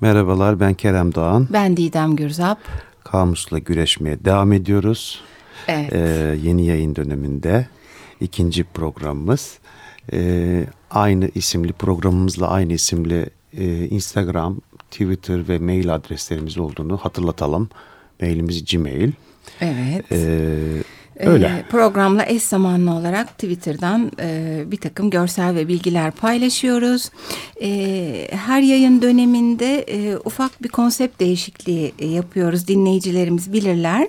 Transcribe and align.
Merhabalar 0.00 0.60
ben 0.60 0.74
Kerem 0.74 1.14
Doğan. 1.14 1.48
Ben 1.52 1.76
Didem 1.76 2.16
Gürzap. 2.16 2.58
Kamusla 3.04 3.58
güreşmeye 3.58 4.24
devam 4.24 4.52
ediyoruz. 4.52 5.20
Evet. 5.68 5.92
Ee, 5.92 6.36
yeni 6.42 6.66
yayın 6.66 6.96
döneminde 6.96 7.68
ikinci 8.20 8.64
programımız. 8.64 9.58
Ee, 10.12 10.64
aynı 10.90 11.30
isimli 11.34 11.72
programımızla 11.72 12.48
aynı 12.48 12.72
isimli 12.72 13.30
e, 13.56 13.88
Instagram, 13.88 14.56
Twitter 14.90 15.48
ve 15.48 15.58
mail 15.58 15.94
adreslerimiz 15.94 16.58
olduğunu 16.58 16.96
hatırlatalım. 16.96 17.68
Mailimiz 18.20 18.64
Gmail. 18.64 19.12
Evet. 19.60 20.12
Ee, 20.12 20.82
öyle. 21.18 21.46
Ee, 21.46 21.64
programla 21.70 22.26
eş 22.26 22.42
zamanlı 22.42 22.92
olarak 22.94 23.28
Twitter'dan 23.28 24.12
e, 24.20 24.62
bir 24.66 24.76
takım 24.76 25.10
görsel 25.10 25.54
ve 25.54 25.68
bilgiler 25.68 26.10
paylaşıyoruz. 26.10 27.10
E, 27.62 28.28
her 28.30 28.62
yayın 28.62 29.02
döneminde 29.02 29.80
e, 29.80 30.16
ufak 30.16 30.62
bir 30.62 30.68
konsept 30.68 31.20
değişikliği 31.20 31.92
e, 31.98 32.06
yapıyoruz. 32.06 32.68
Dinleyicilerimiz 32.68 33.52
bilirler. 33.52 34.08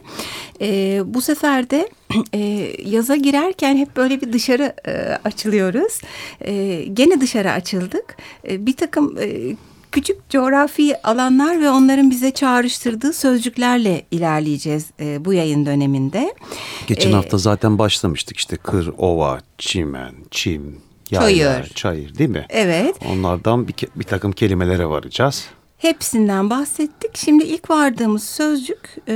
E, 0.61 1.01
bu 1.05 1.21
sefer 1.21 1.69
de 1.69 1.89
e, 2.33 2.39
yaza 2.85 3.15
girerken 3.15 3.77
hep 3.77 3.95
böyle 3.95 4.21
bir 4.21 4.33
dışarı 4.33 4.73
e, 4.87 4.91
açılıyoruz. 5.23 6.01
E, 6.41 6.83
gene 6.93 7.21
dışarı 7.21 7.51
açıldık. 7.51 8.17
E, 8.49 8.65
bir 8.65 8.73
takım 8.73 9.17
e, 9.21 9.55
küçük 9.91 10.29
coğrafi 10.29 11.01
alanlar 11.03 11.61
ve 11.61 11.69
onların 11.69 12.11
bize 12.11 12.31
çağrıştırdığı 12.31 13.13
sözcüklerle 13.13 14.05
ilerleyeceğiz 14.11 14.85
e, 14.99 15.25
bu 15.25 15.33
yayın 15.33 15.65
döneminde. 15.65 16.33
Geçen 16.89 17.11
Ee, 17.11 17.13
hafta 17.13 17.37
zaten 17.37 17.77
başlamıştık 17.79 18.37
işte 18.37 18.55
kır, 18.55 18.93
ova, 18.97 19.39
çimen, 19.57 20.13
çim, 20.31 20.81
yayla, 21.11 21.53
Çayır. 21.53 21.71
çayır 21.75 22.17
değil 22.17 22.29
mi? 22.29 22.45
Evet. 22.49 22.95
Onlardan 23.11 23.67
bir, 23.67 23.73
bir 23.95 24.03
takım 24.03 24.31
kelimelere 24.31 24.85
varacağız. 24.89 25.45
Hepsinden 25.79 26.49
bahsettik. 26.49 27.17
Şimdi 27.17 27.43
ilk 27.43 27.69
vardığımız 27.69 28.23
sözcük 28.23 28.97
e, 29.07 29.13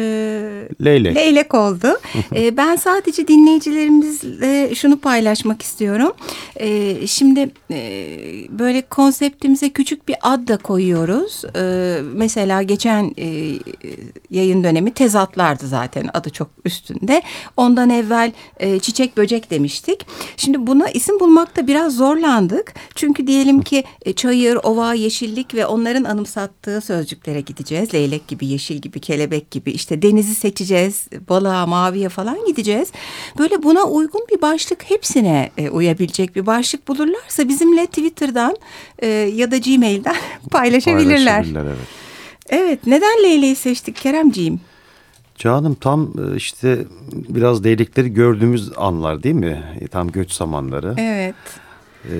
Leylek. 0.83 1.16
leylek 1.16 1.53
oldu. 1.53 1.88
e, 2.36 2.58
ben 2.58 2.75
sadece 2.75 3.28
dinleyicilerimizle 3.28 4.75
şunu 4.75 5.00
paylaşmak 5.00 5.61
istiyorum. 5.61 6.11
E, 6.56 7.08
şimdi 7.08 7.50
e, 7.72 8.08
böyle 8.50 8.81
konseptimize 8.81 9.69
küçük 9.69 10.08
bir 10.08 10.16
ad 10.22 10.47
da 10.47 10.58
koyuyoruz. 10.58 11.41
E, 11.56 11.97
mesela 12.14 12.61
geçen 12.61 13.14
e, 13.17 13.59
yayın 14.30 14.64
dönemi 14.64 14.94
tezatlardı 14.94 15.67
zaten 15.67 16.09
adı 16.14 16.30
çok 16.30 16.47
üstünde. 16.66 17.22
Ondan 17.58 17.89
evvel 17.89 18.31
e, 18.59 18.80
çiçek 18.80 19.17
böcek 19.17 19.50
demiştik. 19.50 20.06
Şimdi 20.38 20.67
buna 20.67 20.89
isim 20.89 21.19
bulmakta 21.19 21.67
biraz 21.67 21.95
zorlandık. 21.95 22.73
Çünkü 22.95 23.28
diyelim 23.28 23.61
ki 23.61 23.84
e, 24.06 24.14
çayır, 24.14 24.59
ova, 24.64 24.94
yeşillik 24.94 25.56
ve 25.56 25.66
onların 25.66 26.03
anımsattığı 26.54 26.82
sözcüklere 26.82 27.42
gideceğiz. 27.42 27.94
Leylek 27.94 28.28
gibi, 28.28 28.46
yeşil 28.46 28.78
gibi, 28.78 29.00
kelebek 29.00 29.52
gibi 29.52 29.72
işte 29.72 30.02
denizi 30.02 30.36
seçeceğiz. 30.36 31.08
Balığa, 31.30 31.66
maviye 31.66 32.09
falan 32.09 32.46
gideceğiz. 32.46 32.92
Böyle 33.38 33.64
buna 33.64 33.84
uygun 33.84 34.22
bir 34.32 34.42
başlık 34.42 34.84
hepsine 34.90 35.52
e, 35.58 35.70
uyabilecek 35.70 36.36
bir 36.36 36.46
başlık 36.46 36.88
bulurlarsa 36.88 37.48
bizimle 37.48 37.86
Twitter'dan 37.86 38.56
e, 39.00 39.08
ya 39.08 39.52
da 39.52 39.58
Gmail'den 39.58 40.16
paylaşabilirler. 40.52 41.44
Paylaşabilirler, 41.44 41.64
evet. 41.66 41.88
Evet, 42.50 42.80
neden 42.88 43.24
leyleği 43.24 43.56
seçtik 43.56 43.96
Keremciğim? 43.96 44.59
Canım 45.38 45.76
tam 45.76 46.14
e, 46.18 46.36
işte 46.36 46.86
biraz 47.12 47.66
leylekleri 47.66 48.14
gördüğümüz 48.14 48.72
anlar 48.78 49.24
değil 49.24 49.36
mi? 49.36 49.64
E, 49.81 49.88
Tam 49.88 50.12
göç 50.12 50.31
zamanları. 50.31 50.96
Evet. 50.98 51.36
E, 52.09 52.16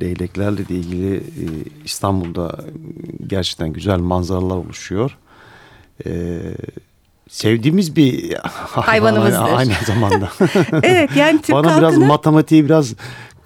leyleklerle 0.00 0.68
de 0.68 0.74
ilgili 0.74 1.16
e, 1.16 1.44
İstanbul'da 1.84 2.58
gerçekten 3.26 3.72
güzel 3.72 3.98
manzaralar 3.98 4.56
oluşuyor. 4.56 5.18
E, 6.06 6.40
sevdiğimiz 7.28 7.96
bir 7.96 8.34
hayvan 8.42 8.86
Hayvanımızdır. 8.86 9.56
aynı 9.56 9.72
zamanda. 9.86 10.28
Evet 10.82 11.10
yani 11.16 11.42
Türk 11.42 11.56
Bana 11.56 11.66
biraz 11.66 11.82
halkının... 11.82 12.06
matematiği 12.06 12.64
biraz 12.64 12.94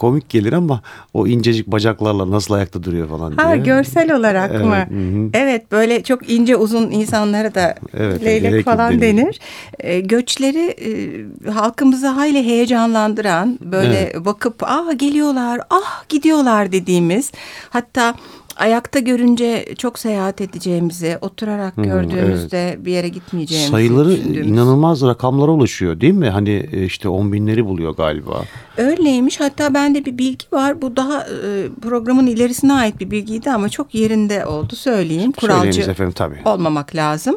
komik 0.00 0.28
gelir 0.28 0.52
ama 0.52 0.80
o 1.14 1.26
incecik 1.26 1.66
bacaklarla 1.66 2.30
nasıl 2.30 2.54
ayakta 2.54 2.82
duruyor 2.82 3.08
falan 3.08 3.38
diye. 3.38 3.46
Ha 3.46 3.56
görsel 3.56 4.12
olarak 4.16 4.50
Evet, 4.54 4.64
mı? 4.64 4.76
hı 4.76 5.18
hı. 5.24 5.30
Evet 5.34 5.72
böyle 5.72 6.02
çok 6.02 6.30
ince 6.30 6.56
uzun 6.56 6.90
insanlara 6.90 7.54
da 7.54 7.74
Evet, 7.94 8.24
leylek 8.24 8.64
falan 8.64 9.00
denir. 9.00 9.16
denir. 9.22 9.40
E, 9.80 10.00
göçleri 10.00 10.66
e, 10.68 11.50
halkımızı 11.50 12.06
hayli 12.08 12.42
heyecanlandıran 12.46 13.58
böyle 13.62 14.12
bakıp 14.24 14.54
ah 14.62 14.98
geliyorlar 14.98 15.60
ah 15.70 16.08
gidiyorlar 16.08 16.72
dediğimiz 16.72 17.32
hatta 17.70 18.14
ayakta 18.60 18.98
görünce 18.98 19.64
çok 19.78 19.98
seyahat 19.98 20.40
edeceğimizi 20.40 21.18
oturarak 21.20 21.76
gördüğümüzde 21.76 22.76
bir 22.80 22.92
yere 22.92 23.08
gitmeyeceğimizi 23.08 23.70
Sayıları 23.70 24.08
düşündüğümüz. 24.10 24.48
inanılmaz 24.48 25.02
rakamlara 25.02 25.50
ulaşıyor 25.50 26.00
değil 26.00 26.14
mi? 26.14 26.28
Hani 26.28 26.68
e, 26.72 26.84
işte 26.84 27.08
on 27.08 27.32
binleri 27.32 27.66
buluyor 27.66 27.96
galiba. 27.96 28.42
Öyleymiş. 28.76 29.40
Hatta 29.40 29.74
bende 29.74 30.04
bir 30.04 30.18
bilgi 30.18 30.44
var. 30.52 30.82
Bu 30.82 30.96
daha 30.96 31.20
e, 31.22 31.68
programın 31.82 32.26
ilerisine 32.26 32.72
ait 32.72 33.00
bir 33.00 33.10
bilgiydi 33.10 33.50
ama 33.50 33.68
çok 33.68 33.94
yerinde 33.94 34.46
oldu 34.46 34.76
söyleyeyim. 34.76 35.32
Kuralcı 35.32 35.80
efendim 35.80 36.12
tabii. 36.16 36.38
olmamak 36.44 36.94
lazım. 36.96 37.36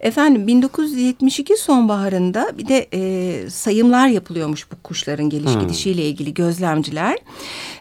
Efendim 0.00 0.46
1972 0.46 1.56
sonbaharında 1.56 2.50
bir 2.58 2.68
de 2.68 2.88
e, 2.94 3.50
sayımlar 3.50 4.08
yapılıyormuş 4.08 4.72
bu 4.72 4.76
kuşların 4.82 5.30
geliş 5.30 5.54
Hmm. 5.54 5.60
gidişiyle 5.60 6.02
ilgili 6.08 6.34
gözlemciler. 6.34 7.18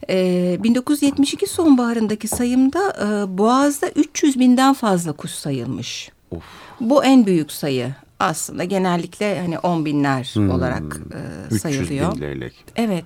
E, 0.09 0.57
1972 0.63 1.47
sonbaharındaki 1.47 2.27
sayımda 2.27 2.79
e, 3.01 3.37
Boğaz'da 3.37 3.89
300 3.89 4.39
binden 4.39 4.73
fazla 4.73 5.11
kuş 5.11 5.31
sayılmış. 5.31 6.11
Of. 6.31 6.43
Bu 6.79 7.03
en 7.03 7.25
büyük 7.25 7.51
sayı 7.51 7.93
aslında 8.19 8.63
genellikle 8.63 9.39
hani 9.39 9.59
on 9.59 9.85
binler 9.85 10.33
olarak 10.51 11.01
e, 11.13 11.45
300 11.45 11.61
sayılıyor. 11.61 12.11
Hmm. 12.11 12.15
bin 12.15 12.21
leylek. 12.21 12.53
Evet. 12.75 13.05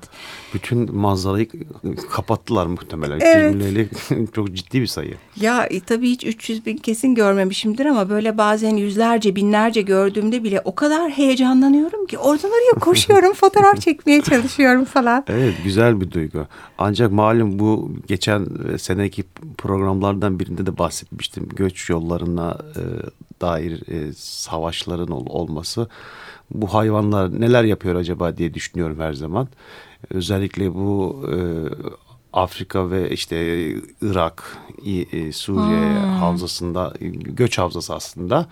Bütün 0.53 0.95
manzarayı 0.95 1.47
kapattılar 2.11 2.65
muhtemelen. 2.65 3.15
300 3.15 3.31
Evet. 3.35 3.53
bin 3.53 3.59
leylek 3.59 3.89
çok 4.35 4.53
ciddi 4.53 4.81
bir 4.81 4.87
sayı. 4.87 5.13
Ya 5.35 5.65
e, 5.65 5.79
tabii 5.79 6.09
hiç 6.09 6.23
300 6.25 6.65
bin 6.65 6.77
kesin 6.77 7.15
görmemişimdir 7.15 7.85
ama 7.85 8.09
böyle 8.09 8.37
bazen 8.37 8.75
yüzlerce 8.75 9.35
binlerce 9.35 9.81
gördüğümde 9.81 10.43
bile 10.43 10.61
o 10.65 10.75
kadar 10.75 11.11
heyecanlanıyorum 11.11 12.05
ki 12.05 12.17
oradan 12.17 12.51
oraya 12.51 12.79
koşuyorum 12.79 13.33
fotoğraf 13.43 13.81
çekmeye 13.81 14.21
çalışıyorum 14.21 14.85
falan. 14.85 15.23
Evet 15.27 15.53
güzel 15.63 16.01
bir 16.01 16.11
duygu. 16.11 16.47
Ancak 16.77 17.11
malum 17.11 17.59
bu 17.59 17.91
geçen 18.07 18.47
e, 18.73 18.77
seneki 18.77 19.23
programlardan 19.57 20.39
birinde 20.39 20.65
de 20.65 20.77
bahsetmiştim. 20.77 21.49
Göç 21.55 21.89
yollarına 21.89 22.57
e, 22.75 22.81
dair 23.43 23.73
e, 23.91 24.13
savaşların 24.13 25.11
ol- 25.11 25.25
olması. 25.29 25.87
Bu 26.51 26.73
hayvanlar 26.73 27.41
neler 27.41 27.63
yapıyor 27.63 27.95
acaba 27.95 28.37
diye 28.37 28.53
düşünüyorum 28.53 28.99
her 28.99 29.13
zaman. 29.13 29.47
Özellikle 30.09 30.73
bu 30.73 31.25
e, 31.31 31.35
Afrika 32.33 32.91
ve 32.91 33.09
işte 33.09 33.35
Irak, 34.01 34.57
e, 35.11 35.31
Suriye 35.31 35.99
havzasında 35.99 36.93
e, 37.01 37.07
göç 37.07 37.57
havzası 37.57 37.95
aslında. 37.95 38.47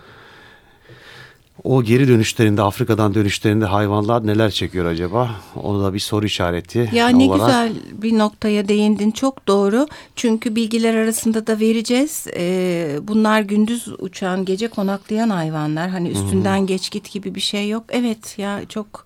O 1.63 1.83
geri 1.83 2.07
dönüşlerinde 2.07 2.61
Afrika'dan 2.61 3.13
dönüşlerinde 3.13 3.65
hayvanlar 3.65 4.27
neler 4.27 4.51
çekiyor 4.51 4.85
acaba? 4.85 5.29
Onu 5.55 5.83
da 5.83 5.93
bir 5.93 5.99
soru 5.99 6.25
işareti 6.25 6.89
Ya 6.93 7.07
ne 7.07 7.23
olarak. 7.25 7.45
güzel 7.47 7.73
bir 8.01 8.17
noktaya 8.17 8.67
değindin. 8.67 9.11
Çok 9.11 9.47
doğru. 9.47 9.87
Çünkü 10.15 10.55
bilgiler 10.55 10.95
arasında 10.95 11.47
da 11.47 11.59
vereceğiz. 11.59 12.27
Ee, 12.37 12.97
bunlar 13.01 13.41
gündüz 13.41 13.87
uçan 13.99 14.45
gece 14.45 14.67
konaklayan 14.67 15.29
hayvanlar. 15.29 15.89
Hani 15.89 16.09
üstünden 16.09 16.65
geç 16.67 16.91
git 16.91 17.11
gibi 17.11 17.35
bir 17.35 17.41
şey 17.41 17.69
yok. 17.69 17.83
Evet 17.89 18.35
ya 18.37 18.61
çok 18.69 19.05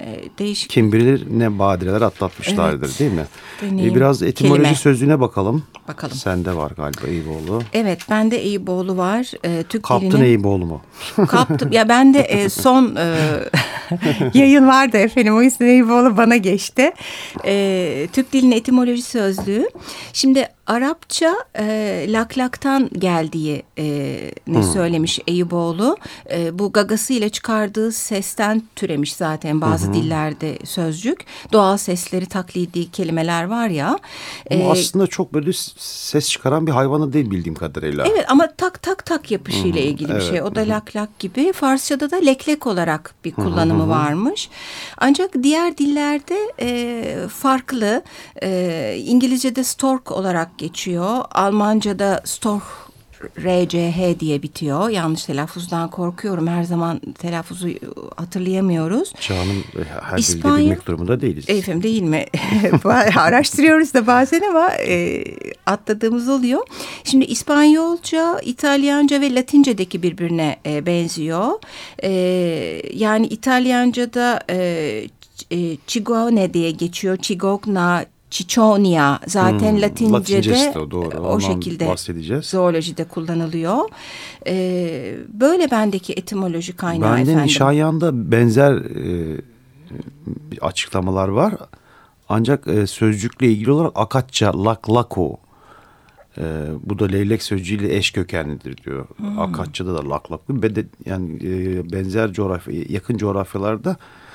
e, 0.00 0.24
değişik 0.38 0.70
Kim 0.70 0.92
bilir 0.92 1.26
ne 1.30 1.58
badireler 1.58 2.00
atlatmışlardır 2.00 2.86
Evet. 2.86 3.00
değil 3.00 3.12
mi? 3.12 3.26
Deneyim. 3.62 3.92
Ee, 3.92 3.94
biraz 3.94 4.22
etimoloji 4.22 4.62
Kelime. 4.62 4.76
sözlüğüne 4.76 5.20
bakalım. 5.20 5.64
Bakalım. 5.88 6.16
Sende 6.16 6.56
var 6.56 6.70
galiba 6.76 7.06
Eyüboğlu. 7.06 7.62
Evet 7.72 8.00
bende 8.10 8.36
Eyüboğlu 8.36 8.96
var. 8.96 9.32
Ee, 9.44 9.64
Türk 9.68 9.82
Kaptın 9.82 10.10
dilinin... 10.10 10.24
Eyüboğlu 10.24 10.66
mu? 10.66 10.80
Kaptım. 11.28 11.72
Ya 11.72 11.88
ben 11.88 12.14
de 12.14 12.20
e, 12.20 12.48
son 12.48 12.96
e, 12.96 13.16
yayın 14.34 14.68
vardı 14.68 14.96
efendim. 14.96 15.36
O 15.36 15.42
yüzden 15.42 15.66
Eyüboğlu 15.66 16.16
bana 16.16 16.36
geçti. 16.36 16.92
E, 17.44 18.08
Türk 18.12 18.32
dilinin 18.32 18.56
etimoloji 18.56 19.02
sözlüğü. 19.02 19.68
Şimdi 20.12 20.48
Arapça 20.66 21.34
e, 21.58 22.06
laklaktan 22.08 22.90
geldiği 22.98 23.62
e, 23.78 23.84
ne 24.46 24.62
söylemiş 24.62 25.20
Eyüboğlu. 25.26 25.96
E, 26.32 26.58
bu 26.58 26.72
gagasıyla 26.72 27.28
çıkardığı 27.28 27.92
sesten 27.92 28.62
türemiş 28.76 29.14
zaten 29.14 29.60
bazı 29.60 29.94
dillerde 29.94 30.58
sözcük. 30.64 31.24
Doğal 31.52 31.76
sesleri 31.76 32.26
taklidi 32.26 32.90
kelimeler 32.90 33.44
var 33.44 33.68
ya. 33.68 33.98
Bu 34.50 34.54
E, 34.54 34.68
aslında 34.68 35.06
çok 35.06 35.34
böyle 35.34 35.50
ses 35.78 36.30
çıkaran 36.30 36.66
bir 36.66 36.72
hayvanı 36.72 37.12
değil 37.12 37.30
bildiğim 37.30 37.54
kadarıyla. 37.54 38.06
Evet 38.06 38.24
ama 38.28 38.52
tak 38.56 38.82
tak 38.82 39.06
tak 39.06 39.30
yapışıyla 39.30 39.80
ilgili 39.80 40.14
bir 40.14 40.20
şey. 40.20 40.42
O 40.42 40.54
da 40.54 40.60
lak 40.60 40.96
lak 40.96 41.18
gibi. 41.18 41.52
Farsçada 41.52 42.10
da 42.10 42.16
leklek 42.16 42.66
olarak 42.66 43.14
bir 43.24 43.32
kullanımı 43.32 43.88
varmış. 43.88 44.50
Ancak 44.98 45.30
diğer 45.42 45.78
dillerde 45.78 46.52
e, 46.60 47.28
farklı. 47.28 48.02
E, 48.42 48.96
İngilizce'de 48.98 49.64
stork 49.64 50.12
olarak 50.12 50.55
geçiyor. 50.58 51.24
Almanca'da 51.30 52.20
stork 52.24 52.62
RCH 53.38 54.20
diye 54.20 54.42
bitiyor. 54.42 54.88
Yanlış 54.88 55.24
telaffuzdan 55.24 55.90
korkuyorum. 55.90 56.46
Her 56.46 56.64
zaman 56.64 56.98
telaffuzu 56.98 57.68
hatırlayamıyoruz. 58.16 59.12
Çağının 59.20 59.64
her 60.02 60.18
İspanya, 60.18 60.64
bilmek 60.64 60.86
durumunda 60.86 61.20
değiliz. 61.20 61.44
Efendim 61.48 61.82
değil 61.82 62.02
mi? 62.02 62.24
Araştırıyoruz 63.16 63.94
da 63.94 64.06
bazen 64.06 64.42
ama 64.50 64.70
e, 64.72 65.24
atladığımız 65.66 66.28
oluyor. 66.28 66.66
Şimdi 67.04 67.24
İspanyolca, 67.24 68.40
İtalyanca 68.40 69.20
ve 69.20 69.34
Latince'deki 69.34 70.02
birbirine 70.02 70.56
e, 70.66 70.86
benziyor. 70.86 71.52
E, 72.02 72.10
yani 72.94 73.26
İtalyanca'da 73.26 74.40
e, 74.50 74.56
e, 75.50 75.76
Cigone 75.86 76.54
diye 76.54 76.70
geçiyor. 76.70 77.16
Cigogna, 77.16 78.04
Ciconia 78.30 79.18
zaten 79.26 79.72
hmm, 79.72 79.82
Latince'de 79.82 80.78
o, 80.78 80.90
doğru. 80.90 81.18
o 81.18 81.40
şekilde 81.40 81.88
bahsedeceğiz. 81.88 82.46
zoolojide 82.46 83.04
kullanılıyor. 83.04 83.78
Ee, 84.46 85.14
böyle 85.28 85.70
bendeki 85.70 86.12
etimoloji 86.12 86.76
kaynağı 86.76 87.16
Bende 87.16 87.22
efendim. 87.22 87.44
Nişanyan'da 87.44 88.30
benzer 88.30 88.74
e, 88.74 89.40
açıklamalar 90.60 91.28
var. 91.28 91.54
Ancak 92.28 92.68
e, 92.68 92.86
sözcükle 92.86 93.46
ilgili 93.46 93.70
olarak 93.70 93.92
Akatça, 93.94 94.64
Lak, 94.64 94.90
Lako 94.90 95.38
e, 96.38 96.42
bu 96.82 96.98
da 96.98 97.04
leylek 97.06 97.42
sözcüğüyle 97.42 97.96
eş 97.96 98.10
kökenlidir 98.10 98.76
diyor. 98.76 99.06
Hmm. 99.16 99.38
Akatça'da 99.38 99.94
da 99.94 100.10
Lak, 100.10 100.32
Lako. 100.32 100.54
Yani 101.06 101.38
e, 101.44 101.92
benzer 101.92 102.32
coğrafya, 102.32 102.82
yakın 102.88 103.16
coğrafyalarda 103.16 103.90
e, 103.90 104.25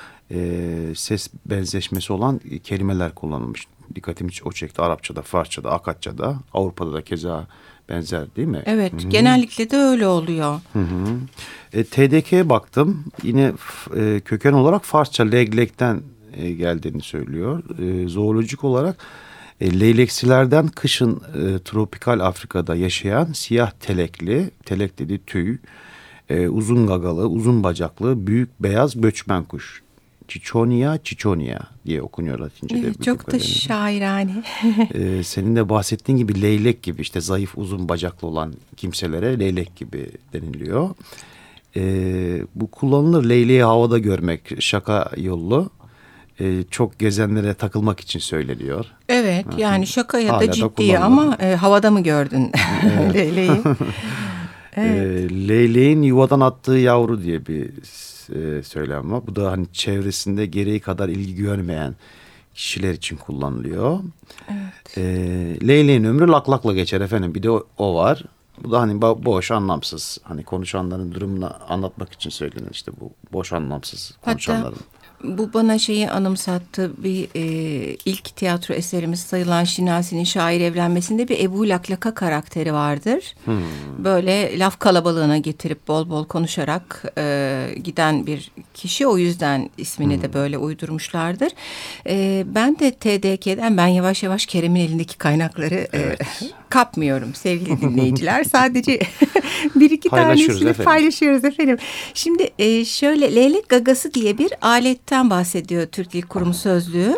ses 0.94 1.28
benzeşmesi 1.46 2.12
olan 2.12 2.40
kelimeler 2.64 3.14
kullanılmış 3.14 3.66
dikkatimi 3.94 4.30
o 4.44 4.52
çekti. 4.52 4.82
Arapçada, 4.82 5.22
Farsçada, 5.22 5.70
Akatçada, 5.70 6.36
Avrupa'da 6.54 6.92
da 6.92 7.02
keza 7.02 7.46
benzer 7.88 8.36
değil 8.36 8.48
mi? 8.48 8.62
Evet, 8.66 8.92
Hı-hı. 8.92 9.08
genellikle 9.08 9.70
de 9.70 9.76
öyle 9.76 10.06
oluyor. 10.06 10.60
Hı 10.72 10.78
hı. 10.78 11.18
E, 11.72 11.84
TDK'ye 11.84 12.48
baktım. 12.48 13.04
Yine 13.22 13.52
e, 13.96 14.20
köken 14.24 14.52
olarak 14.52 14.84
Farsça 14.84 15.24
leglekten 15.24 16.02
e, 16.36 16.52
geldiğini 16.52 17.02
söylüyor. 17.02 17.62
E, 17.78 18.08
zoolojik 18.08 18.64
olarak 18.64 18.96
e, 19.60 19.80
leyleksilerden 19.80 20.68
kışın 20.68 21.16
e, 21.16 21.58
tropikal 21.58 22.20
Afrika'da 22.20 22.74
yaşayan 22.74 23.32
siyah 23.32 23.70
telekli, 23.70 24.50
telek 24.64 24.98
dedi 24.98 25.20
tüy, 25.26 25.58
e, 26.28 26.48
uzun 26.48 26.86
gagalı, 26.86 27.26
uzun 27.28 27.62
bacaklı, 27.62 28.26
büyük 28.26 28.62
beyaz 28.62 29.00
göçmen 29.00 29.44
kuş 29.44 29.82
Çiçonia, 30.28 30.98
Çiçonia 30.98 31.58
diye 31.86 32.02
okunuyor 32.02 32.38
Latince'de. 32.38 32.80
Evet, 32.80 33.02
çok 33.02 33.32
da 33.32 33.38
şairane. 33.38 34.42
ee, 34.94 35.22
senin 35.22 35.56
de 35.56 35.68
bahsettiğin 35.68 36.18
gibi 36.18 36.42
leylek 36.42 36.82
gibi 36.82 37.02
işte 37.02 37.20
zayıf 37.20 37.58
uzun 37.58 37.88
bacaklı 37.88 38.28
olan 38.28 38.54
kimselere 38.76 39.38
leylek 39.38 39.76
gibi 39.76 40.06
deniliyor. 40.32 40.90
Ee, 41.76 42.42
bu 42.54 42.70
kullanılır 42.70 43.28
leyleği 43.28 43.62
havada 43.62 43.98
görmek 43.98 44.62
şaka 44.62 45.10
yollu. 45.16 45.70
Ee, 46.40 46.64
çok 46.70 46.98
gezenlere 46.98 47.54
takılmak 47.54 48.00
için 48.00 48.18
söyleniyor. 48.18 48.86
Evet 49.08 49.46
yani 49.56 49.86
şaka 49.86 50.18
ya 50.18 50.40
da 50.40 50.50
ciddi 50.52 50.98
ama 50.98 51.36
e, 51.40 51.54
havada 51.54 51.90
mı 51.90 52.02
gördün 52.02 52.52
leyleği? 53.14 53.50
evet. 54.76 55.30
Ee, 55.30 55.48
leyleğin 55.48 56.02
yuvadan 56.02 56.40
attığı 56.40 56.72
yavru 56.72 57.22
diye 57.22 57.46
bir 57.46 57.70
e, 58.34 58.62
söylem 58.62 59.12
var. 59.12 59.26
Bu 59.26 59.36
da 59.36 59.50
hani 59.50 59.66
çevresinde 59.72 60.46
gereği 60.46 60.80
kadar 60.80 61.08
ilgi 61.08 61.34
görmeyen 61.34 61.94
kişiler 62.54 62.92
için 62.92 63.16
kullanılıyor. 63.16 64.00
Evet. 64.48 64.98
E, 64.98 65.02
Leyleğin 65.68 66.04
ömrü 66.04 66.28
laklakla 66.28 66.72
geçer 66.72 67.00
efendim. 67.00 67.34
Bir 67.34 67.42
de 67.42 67.50
o, 67.50 67.66
o 67.78 67.94
var. 67.94 68.24
Bu 68.64 68.72
da 68.72 68.80
hani 68.80 69.02
boş 69.02 69.50
anlamsız. 69.50 70.18
Hani 70.22 70.44
konuşanların 70.44 71.12
durumunu 71.12 71.50
anlatmak 71.68 72.12
için 72.12 72.30
söylenen 72.30 72.70
işte 72.70 72.92
bu 73.00 73.12
boş 73.32 73.52
anlamsız 73.52 74.18
konuşanların. 74.24 74.64
Hatta 74.64 75.01
bu 75.24 75.52
bana 75.54 75.78
şeyi 75.78 76.10
anımsattı. 76.10 76.92
Bir 77.04 77.28
e, 77.34 77.42
ilk 78.04 78.36
tiyatro 78.36 78.74
eserimiz 78.74 79.20
sayılan 79.20 79.64
Şinasi'nin 79.64 80.24
şair 80.24 80.60
evlenmesinde 80.60 81.28
bir 81.28 81.40
Ebu 81.40 81.68
Laklaka 81.68 82.14
karakteri 82.14 82.72
vardır. 82.72 83.34
Hmm. 83.44 83.62
Böyle 83.98 84.58
laf 84.58 84.78
kalabalığına 84.78 85.38
getirip 85.38 85.88
bol 85.88 86.10
bol 86.10 86.24
konuşarak 86.24 87.12
e, 87.18 87.66
giden 87.84 88.26
bir 88.26 88.50
kişi. 88.74 89.06
O 89.06 89.18
yüzden 89.18 89.70
ismini 89.78 90.14
hmm. 90.14 90.22
de 90.22 90.32
böyle 90.32 90.58
uydurmuşlardır. 90.58 91.52
E, 92.06 92.44
ben 92.46 92.78
de 92.78 92.90
TDK'den 92.90 93.76
ben 93.76 93.86
yavaş 93.86 94.22
yavaş 94.22 94.46
Kerem'in 94.46 94.80
elindeki 94.80 95.18
kaynakları 95.18 95.74
e, 95.74 95.88
evet. 95.92 96.20
e, 96.20 96.61
kapmıyorum 96.72 97.34
sevgili 97.34 97.80
dinleyiciler. 97.80 98.44
Sadece 98.52 98.98
bir 99.74 99.90
iki 99.90 100.08
tanesini 100.08 100.68
efendim. 100.68 100.84
paylaşıyoruz 100.84 101.44
efendim. 101.44 101.78
Şimdi 102.14 102.50
e, 102.58 102.84
şöyle 102.84 103.34
leylek 103.34 103.68
gagası 103.68 104.14
diye 104.14 104.38
bir 104.38 104.52
aletten 104.62 105.30
bahsediyor 105.30 105.86
Türk 105.86 106.12
Dil 106.12 106.22
Kurumu 106.22 106.54
Sözlüğü. 106.54 107.14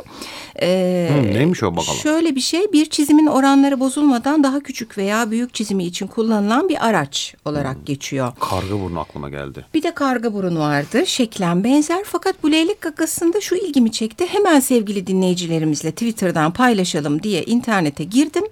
E, 0.62 1.08
hmm, 1.12 1.34
neymiş 1.34 1.62
o 1.62 1.76
bakalım? 1.76 1.98
Şöyle 1.98 2.34
bir 2.34 2.40
şey 2.40 2.72
bir 2.72 2.90
çizimin 2.90 3.26
oranları 3.26 3.80
bozulmadan 3.80 4.44
daha 4.44 4.60
küçük 4.60 4.98
veya 4.98 5.30
büyük 5.30 5.54
çizimi 5.54 5.84
için 5.84 6.06
kullanılan 6.06 6.68
bir 6.68 6.88
araç 6.88 7.34
olarak 7.44 7.76
hmm. 7.76 7.84
geçiyor. 7.84 8.32
Karga 8.40 8.80
burnu 8.80 9.00
aklıma 9.00 9.28
geldi. 9.28 9.64
Bir 9.74 9.82
de 9.82 9.94
karga 9.94 10.32
burun 10.32 10.56
vardı. 10.56 11.06
Şeklen 11.06 11.64
benzer 11.64 12.02
fakat 12.04 12.42
bu 12.42 12.52
leylek 12.52 12.80
gagasında 12.80 13.40
şu 13.40 13.56
ilgimi 13.56 13.92
çekti. 13.92 14.26
Hemen 14.26 14.60
sevgili 14.60 15.06
dinleyicilerimizle 15.06 15.90
Twitter'dan 15.90 16.52
paylaşalım 16.52 17.22
diye 17.22 17.44
internete 17.44 18.04
girdim. 18.04 18.44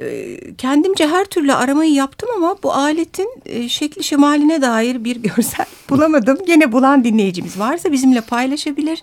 Ee, 0.00 0.29
kendimce 0.58 1.06
her 1.06 1.24
türlü 1.24 1.54
aramayı 1.54 1.92
yaptım 1.92 2.28
ama 2.36 2.56
bu 2.62 2.72
aletin 2.72 3.28
e, 3.46 3.68
şekli 3.68 4.04
şemaline 4.04 4.62
dair 4.62 5.04
bir 5.04 5.16
görsel 5.22 5.66
bulamadım. 5.90 6.38
Gene 6.46 6.72
bulan 6.72 7.04
dinleyicimiz 7.04 7.58
varsa 7.58 7.92
bizimle 7.92 8.20
paylaşabilir. 8.20 9.02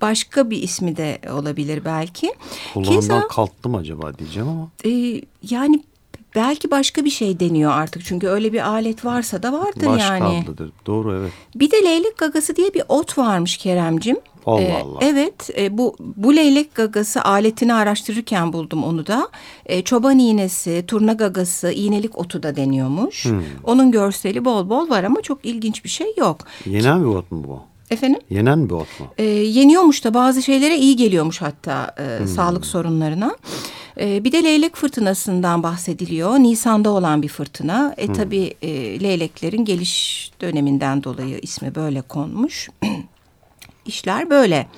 Başka 0.00 0.50
bir 0.50 0.62
ismi 0.62 0.96
de 0.96 1.18
olabilir 1.32 1.84
belki. 1.84 2.32
Kulağından 2.74 2.94
Keza, 2.94 3.28
kalktı 3.28 3.68
mı 3.68 3.76
acaba 3.76 4.18
diyeceğim 4.18 4.48
ama. 4.48 4.68
E, 4.84 5.20
yani 5.42 5.80
belki 6.34 6.70
başka 6.70 7.04
bir 7.04 7.10
şey 7.10 7.40
deniyor 7.40 7.72
artık. 7.72 8.04
Çünkü 8.04 8.28
öyle 8.28 8.52
bir 8.52 8.68
alet 8.68 9.04
varsa 9.04 9.42
da 9.42 9.52
vardır 9.52 9.86
Baş 9.86 10.00
yani. 10.00 10.44
Baş. 10.48 10.68
Doğru 10.86 11.18
evet. 11.20 11.32
Bir 11.54 11.70
de 11.70 11.84
leylek 11.84 12.18
gagası 12.18 12.56
diye 12.56 12.74
bir 12.74 12.82
ot 12.88 13.18
varmış 13.18 13.56
Keremcim. 13.56 14.16
Allah 14.46 14.62
ee, 14.62 14.82
Allah. 14.82 14.98
Evet 15.02 15.50
e, 15.58 15.78
bu 15.78 15.96
bu 16.00 16.36
leylek 16.36 16.74
gagası 16.74 17.22
aletini 17.22 17.74
araştırırken 17.74 18.52
buldum 18.52 18.84
onu 18.84 19.06
da. 19.06 19.28
E, 19.66 19.82
çoban 19.82 20.18
iğnesi, 20.18 20.84
turna 20.86 21.12
gagası, 21.12 21.72
iğnelik 21.72 22.18
otu 22.18 22.42
da 22.42 22.56
deniyormuş. 22.56 23.24
Hmm. 23.24 23.42
Onun 23.64 23.90
görseli 23.90 24.44
bol 24.44 24.70
bol 24.70 24.90
var 24.90 25.04
ama 25.04 25.22
çok 25.22 25.44
ilginç 25.44 25.84
bir 25.84 25.88
şey 25.88 26.14
yok. 26.16 26.38
Yenen 26.66 27.00
bir 27.00 27.08
ot 27.08 27.32
mu 27.32 27.44
bu? 27.48 27.60
Efendim? 27.90 28.20
Yenen 28.30 28.68
bir 28.68 28.74
ot 28.74 29.00
mu? 29.00 29.06
E, 29.18 29.24
yeniyormuş 29.24 30.04
da 30.04 30.14
bazı 30.14 30.42
şeylere 30.42 30.78
iyi 30.78 30.96
geliyormuş 30.96 31.42
hatta 31.42 31.94
e, 31.98 32.18
hmm. 32.18 32.26
sağlık 32.26 32.66
sorunlarına. 32.66 33.36
E, 34.00 34.24
bir 34.24 34.32
de 34.32 34.44
leylek 34.44 34.76
fırtınasından 34.76 35.62
bahsediliyor. 35.62 36.38
Nisan'da 36.38 36.90
olan 36.90 37.22
bir 37.22 37.28
fırtına. 37.28 37.94
E 37.96 38.06
hmm. 38.06 38.14
tabi 38.14 38.54
e, 38.62 39.00
leyleklerin 39.00 39.64
geliş 39.64 40.30
döneminden 40.40 41.04
dolayı 41.04 41.38
ismi 41.42 41.74
böyle 41.74 42.02
konmuş. 42.02 42.68
işler 43.86 44.30
böyle. 44.30 44.68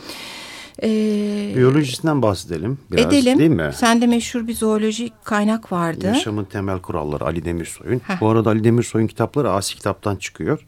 Ee, 0.82 1.52
Biyolojisinden 1.56 2.22
bahsedelim 2.22 2.78
biraz 2.92 3.06
edelim. 3.06 3.38
değil 3.38 3.50
mi? 3.50 3.70
Sende 3.74 4.06
meşhur 4.06 4.46
bir 4.46 4.54
zoolojik 4.54 5.24
kaynak 5.24 5.72
vardı. 5.72 6.06
Yaşamın 6.06 6.44
temel 6.44 6.78
kuralları 6.78 7.24
Ali 7.24 7.44
Demirsoy'un. 7.44 8.02
Bu 8.20 8.28
arada 8.28 8.50
Ali 8.50 8.64
Demirsoy'un 8.64 9.06
kitapları 9.06 9.50
Asi 9.50 9.74
kitaptan 9.74 10.16
çıkıyor. 10.16 10.66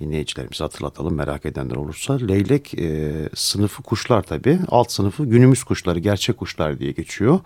Dinleyicilerimize 0.00 0.64
hatırlatalım 0.64 1.14
merak 1.14 1.46
edenler 1.46 1.76
olursa. 1.76 2.14
Leylek 2.14 2.74
e, 2.78 3.12
sınıfı 3.34 3.82
kuşlar 3.82 4.22
tabii. 4.22 4.58
Alt 4.68 4.92
sınıfı 4.92 5.24
günümüz 5.24 5.64
kuşları, 5.64 5.98
gerçek 5.98 6.36
kuşlar 6.36 6.78
diye 6.78 6.92
geçiyor 6.92 7.40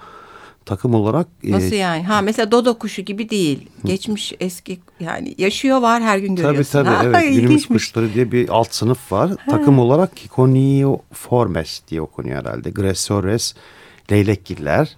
takım 0.69 0.95
olarak. 0.95 1.27
E, 1.45 1.51
Nasıl 1.53 1.73
e, 1.73 1.77
yani? 1.77 2.03
Ha 2.03 2.21
mesela 2.23 2.51
dodo 2.51 2.79
kuşu 2.79 3.03
gibi 3.03 3.31
değil. 3.31 3.69
Geçmiş 3.85 4.33
eski 4.41 4.79
yani 5.01 5.35
yaşıyor 5.39 5.79
var 5.79 6.03
her 6.03 6.19
gün 6.19 6.37
görüyorsun. 6.37 6.73
Tabii 6.73 6.85
tabii 6.85 7.15
ha, 7.15 7.21
evet. 7.21 7.35
Günümüz 7.35 7.67
kuşları 7.69 8.15
diye 8.15 8.33
bir 8.33 8.49
alt 8.49 8.75
sınıf 8.75 9.13
var. 9.13 9.31
Ha. 9.31 9.37
Takım 9.51 9.79
olarak 9.79 10.17
Kikoniformes 10.17 11.83
diye 11.89 12.01
okunuyor 12.01 12.41
herhalde. 12.41 12.71
Gressores, 12.71 13.55
leylekgiller. 14.11 14.97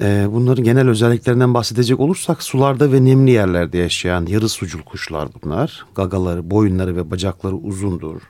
Ee, 0.00 0.26
bunların 0.30 0.64
genel 0.64 0.88
özelliklerinden 0.88 1.54
bahsedecek 1.54 2.00
olursak 2.00 2.42
sularda 2.42 2.92
ve 2.92 3.04
nemli 3.04 3.30
yerlerde 3.30 3.78
yaşayan 3.78 4.26
yarı 4.26 4.48
sucul 4.48 4.82
kuşlar 4.82 5.28
bunlar. 5.42 5.86
Gagaları, 5.94 6.50
boyunları 6.50 6.96
ve 6.96 7.10
bacakları 7.10 7.56
uzundur. 7.56 8.22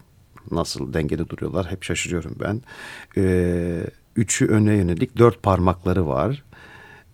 Nasıl 0.51 0.93
dengede 0.93 1.29
duruyorlar 1.29 1.71
hep 1.71 1.85
şaşırıyorum 1.85 2.37
ben. 2.41 2.63
Ee, 3.17 3.85
üçü 4.17 4.47
öne 4.47 4.75
yönelik 4.75 5.19
dört 5.19 5.43
parmakları 5.43 6.09
var. 6.09 6.43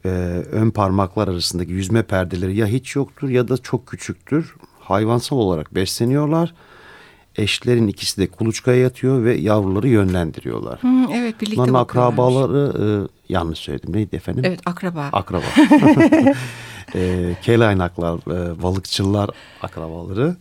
Ee, 0.05 0.09
ön 0.52 0.71
parmaklar 0.71 1.28
arasındaki 1.28 1.73
yüzme 1.73 2.02
perdeleri 2.02 2.57
ya 2.57 2.67
hiç 2.67 2.97
yoktur 2.97 3.28
ya 3.28 3.49
da 3.49 3.57
çok 3.57 3.87
küçüktür. 3.87 4.55
Hayvansal 4.81 5.37
olarak 5.37 5.75
besleniyorlar. 5.75 6.55
Eşlerin 7.37 7.88
ikisi 7.88 8.21
de 8.21 8.26
kuluçkaya 8.26 8.76
yatıyor 8.83 9.25
ve 9.25 9.35
yavruları 9.35 9.88
yönlendiriyorlar. 9.88 10.83
Hı, 10.83 11.12
evet 11.14 11.40
birlikte 11.40 11.57
Bunların 11.57 11.75
akrabaları 11.75 12.73
e, 12.78 12.87
yanlış 13.28 13.59
söyledim 13.59 13.93
neydi 13.93 14.17
efendim? 14.17 14.45
Evet 14.47 14.61
akraba. 14.67 15.09
Akraba. 15.12 15.45
e, 16.95 17.35
kelaynaklar, 17.42 18.14
e, 18.16 18.62
balıkçılar 18.62 19.30
akrabaları 19.62 20.37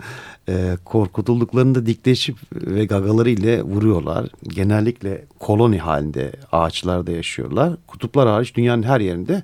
e, 0.49 0.77
korkutulduklarında 0.85 1.85
dikleşip 1.85 2.37
ve 2.53 2.85
gagaları 2.85 3.29
ile 3.29 3.63
vuruyorlar. 3.63 4.29
Genellikle 4.43 5.25
koloni 5.39 5.77
halinde 5.77 6.31
ağaçlarda 6.51 7.11
yaşıyorlar. 7.11 7.73
Kutuplar 7.87 8.27
hariç 8.27 8.55
dünyanın 8.55 8.83
her 8.83 8.99
yerinde 8.99 9.43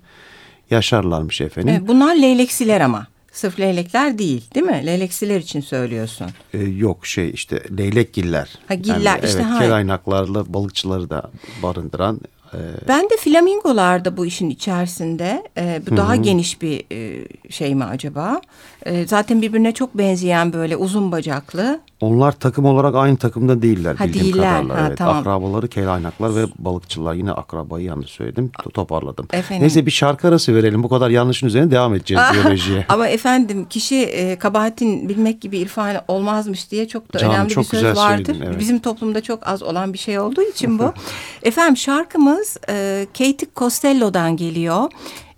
yaşarlarmış 0.70 1.42
efendim. 1.42 1.76
Evet, 1.78 1.88
bunlar 1.88 2.16
leyleksiler 2.16 2.82
ama. 2.82 3.08
Sırf 3.32 3.60
leylekler 3.60 4.18
değil 4.18 4.44
değil 4.56 4.66
mi? 4.66 4.86
Leyleksiler 4.86 5.40
için 5.40 5.62
söylüyorsun. 5.62 6.28
Ee, 6.54 6.58
yok 6.58 7.06
şey 7.06 7.30
işte 7.30 7.64
leylekgiller. 7.78 8.50
Ha 8.68 8.74
giller 8.74 9.16
yani, 9.16 9.26
işte. 9.26 9.46
Evet, 9.50 9.60
kelaynaklarla 9.60 10.54
balıkçıları 10.54 11.10
da 11.10 11.32
barındıran 11.64 12.20
ee, 12.54 12.88
ben 12.88 13.04
de 13.04 13.18
flamingolar 13.20 14.06
da 14.06 14.18
bu 14.18 14.26
işin 14.26 14.50
içerisinde. 14.50 15.44
Ee, 15.58 15.82
bu 15.90 15.98
daha 15.98 16.16
geniş 16.16 16.62
bir 16.62 16.86
e, 16.92 17.28
şey 17.50 17.76
mi 17.76 17.84
acaba? 17.84 18.42
Ee, 18.86 19.08
zaten 19.08 19.42
birbirine 19.42 19.72
çok 19.72 19.98
benzeyen 19.98 20.54
böyle 20.54 20.76
uzun 20.76 21.12
bacaklı. 21.12 21.80
Onlar 22.04 22.32
takım 22.32 22.66
olarak 22.66 22.96
aynı 22.96 23.18
takımda 23.18 23.62
değiller 23.62 23.96
ha, 23.96 24.06
bildiğim 24.06 24.26
değiller. 24.26 24.54
kadarıyla. 24.54 24.76
Ha, 24.76 24.88
evet. 24.88 24.98
tamam. 24.98 25.18
Akrabaları 25.18 25.68
kelaynaklar 25.68 26.36
ve 26.36 26.46
balıkçılar. 26.60 27.14
Yine 27.14 27.32
akrabayı 27.32 27.86
yanlış 27.86 28.12
söyledim. 28.12 28.52
Toparladım. 28.74 29.28
Efendim? 29.34 29.62
Neyse 29.64 29.86
bir 29.86 29.92
şarkı 29.92 30.28
arası 30.28 30.56
verelim. 30.56 30.84
Bu 30.84 30.90
kadar 30.90 31.10
yanlışın 31.10 31.48
üzerine 31.48 31.72
devam 31.72 31.96
edeceğiz 31.96 32.24
biyolojiye. 32.34 32.86
Ama 32.90 33.08
efendim 33.08 33.66
kişi 33.70 33.96
e, 33.96 34.40
kabahatin 34.40 35.10
bilmek 35.10 35.42
gibi 35.42 35.58
irfan 35.58 35.96
olmazmış 36.08 36.72
diye 36.72 36.88
çok 36.88 37.14
da 37.14 37.20
Canım, 37.20 37.34
önemli 37.34 37.50
çok 37.50 37.64
bir 37.64 37.70
söz 37.70 37.80
güzel 37.80 37.96
vardır. 37.96 38.26
söyledin, 38.26 38.46
evet. 38.48 38.60
Bizim 38.60 38.80
toplumda 38.80 39.22
çok 39.22 39.48
az 39.48 39.64
olan 39.64 39.94
bir 39.94 39.98
şey 39.98 40.20
olduğu 40.20 40.42
için 40.42 40.80
bu. 40.80 40.94
efendim 41.44 41.78
şarkımız 41.78 42.58
e, 42.70 43.08
Katie 43.18 43.50
Costello'dan 43.56 44.38
geliyor. 44.38 44.92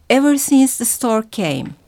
Ever 0.09 0.35
Since 0.35 0.77
the 0.77 0.85
Storm 0.85 1.23
Came. 1.31 1.84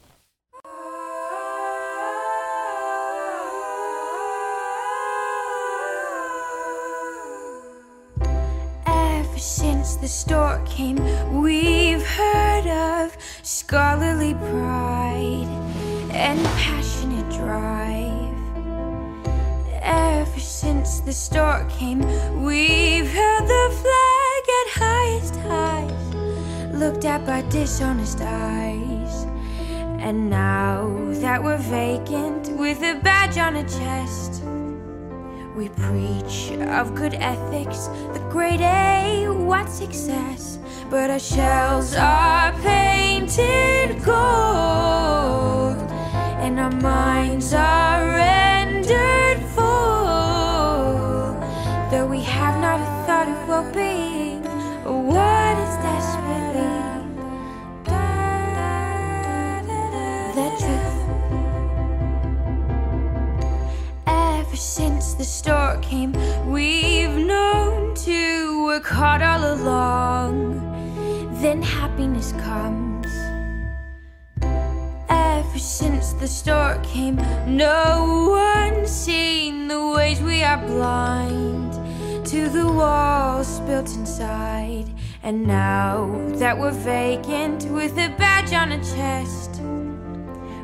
Ever 9.38 9.44
since 9.44 9.96
the 9.98 10.08
stork 10.08 10.66
came, 10.66 10.98
we've 11.32 12.04
heard 12.04 12.66
of 12.66 13.16
scholarly 13.44 14.34
pride 14.34 15.48
and 16.12 16.44
passionate 16.58 17.30
drive. 17.30 18.34
Ever 19.84 20.40
since 20.40 21.02
the 21.02 21.14
stork 21.14 21.70
came, 21.70 22.00
we've 22.42 23.08
held 23.12 23.48
the 23.48 23.70
flag 23.84 24.44
at 24.60 24.68
highest 24.82 25.36
highs, 25.36 26.74
looked 26.74 27.06
at 27.06 27.24
by 27.24 27.44
dishonest 27.44 28.20
eyes. 28.22 29.28
And 30.00 30.32
now 30.32 30.98
that 31.22 31.44
we're 31.44 31.58
vacant 31.58 32.58
with 32.58 32.82
a 32.82 33.00
badge 33.04 33.38
on 33.38 33.58
a 33.58 33.70
chest, 33.70 34.37
we 35.58 35.70
preach 35.70 36.52
of 36.70 36.94
good 36.94 37.16
ethics, 37.16 37.88
the 38.14 38.20
great 38.30 38.62
A, 38.62 39.28
what 39.28 39.68
success? 39.68 40.60
But 40.88 41.10
our 41.10 41.18
shells 41.18 41.96
are 41.96 42.52
painted 42.62 44.04
gold, 44.06 45.78
and 46.44 46.60
our 46.60 46.70
minds 46.70 47.56
are 47.56 47.67
hard 68.98 69.22
all 69.22 69.54
along. 69.54 70.58
Then 71.40 71.62
happiness 71.62 72.32
comes. 72.32 73.06
Ever 75.08 75.60
since 75.60 76.14
the 76.14 76.28
stork 76.28 76.82
came, 76.84 77.18
no 77.46 78.30
one's 78.32 78.90
seen 78.90 79.68
the 79.68 79.94
ways 79.96 80.20
we 80.20 80.42
are 80.42 80.58
blind 80.66 81.74
to 82.26 82.50
the 82.50 82.66
walls 82.66 83.60
built 83.68 83.96
inside. 83.96 84.88
And 85.22 85.46
now 85.46 86.20
that 86.42 86.58
we're 86.58 86.72
vacant 86.72 87.66
with 87.66 88.00
a 88.00 88.10
badge 88.18 88.52
on 88.54 88.72
a 88.72 88.84
chest, 88.84 89.62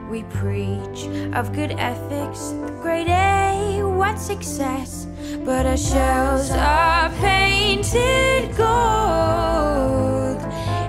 we 0.09 0.23
preach 0.41 1.05
of 1.35 1.53
good 1.53 1.73
ethics, 1.77 2.49
the 2.65 2.79
great 2.81 3.09
A, 3.09 3.83
what 3.83 4.17
success? 4.17 5.02
But 5.45 5.65
our 5.65 5.75
shells 5.75 6.51
are 6.51 7.09
painted 7.19 8.55
gold, 8.55 10.37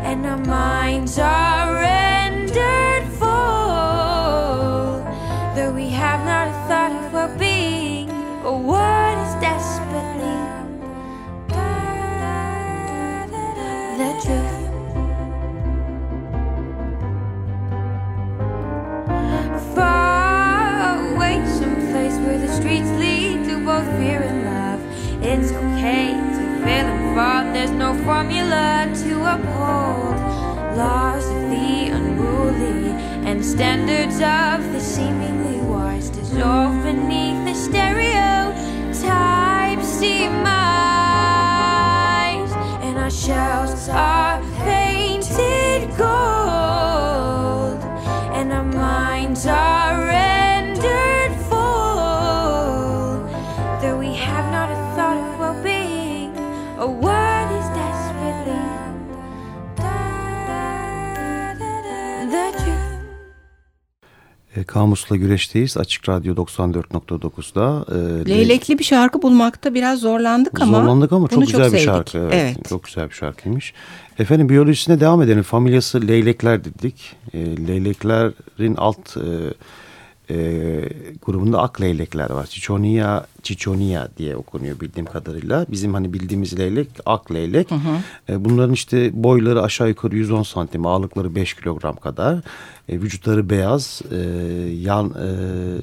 and 0.04 0.25
our 0.25 0.37
minds 0.37 1.18
are 1.18 1.75
rendered 1.75 2.03
There's 27.64 27.78
no 27.78 27.94
formula 28.04 28.92
to 28.94 29.12
uphold. 29.25 30.16
Laws 30.76 31.25
of 31.25 31.49
the 31.49 31.88
unruly 31.97 32.90
and 33.25 33.42
standards 33.42 34.16
of 34.16 34.71
the 34.71 34.80
seemingly 34.80 35.61
wise 35.62 36.11
dissolve 36.11 36.83
beneath 36.83 37.42
the 37.47 37.54
stereotypes 37.54 38.61
demise. 39.99 40.44
And 42.85 42.99
our 42.99 43.11
shells 43.11 43.88
E, 64.64 64.66
Kamusla 64.66 65.16
güreşteyiz. 65.16 65.76
Açık 65.76 66.09
Radyo 66.09 66.35
94.9'da. 66.35 67.85
E, 67.94 68.28
Leylekli 68.30 68.78
bir 68.78 68.85
şarkı 68.85 69.23
bulmakta 69.23 69.75
biraz 69.75 70.00
zorlandık 70.00 70.61
ama. 70.61 70.78
Zorlandık 70.78 71.12
ama 71.12 71.28
çok 71.28 71.47
güzel 71.47 71.64
bir 71.64 71.71
sevdik. 71.71 71.85
şarkı. 71.85 72.18
Evet, 72.18 72.35
evet. 72.35 72.68
Çok 72.68 72.85
güzel 72.85 73.09
bir 73.09 73.14
şarkıymış. 73.14 73.73
Efendim 74.18 74.49
biyolojisine 74.49 75.00
devam 75.00 75.23
edelim. 75.23 75.42
Familyası 75.42 76.09
leylekler 76.09 76.64
dedik. 76.64 77.16
E, 77.35 77.38
leyleklerin 77.66 78.76
alt 78.76 79.16
e, 79.16 79.25
e, 80.31 80.37
grubunda 81.23 81.62
ak 81.62 81.81
leylekler 81.81 82.31
var. 82.31 82.47
Chichonia, 82.47 83.26
Chichonia 83.43 84.09
diye 84.19 84.37
okunuyor 84.37 84.81
bildiğim 84.81 85.07
kadarıyla. 85.07 85.66
Bizim 85.69 85.95
hani 85.95 86.12
bildiğimiz 86.12 86.59
leylek 86.59 86.88
ak 87.07 87.33
leylek. 87.33 87.69
E, 88.28 88.45
bunların 88.45 88.73
işte 88.73 89.23
boyları 89.23 89.62
aşağı 89.62 89.88
yukarı 89.88 90.16
110 90.16 90.43
santim, 90.43 90.87
ağırlıkları 90.87 91.35
5 91.35 91.54
kilogram 91.54 91.97
kadar. 91.97 92.40
E, 92.88 93.00
vücutları 93.00 93.50
beyaz, 93.50 94.02
e, 94.11 94.16
yan, 94.81 95.11
e, 95.11 95.28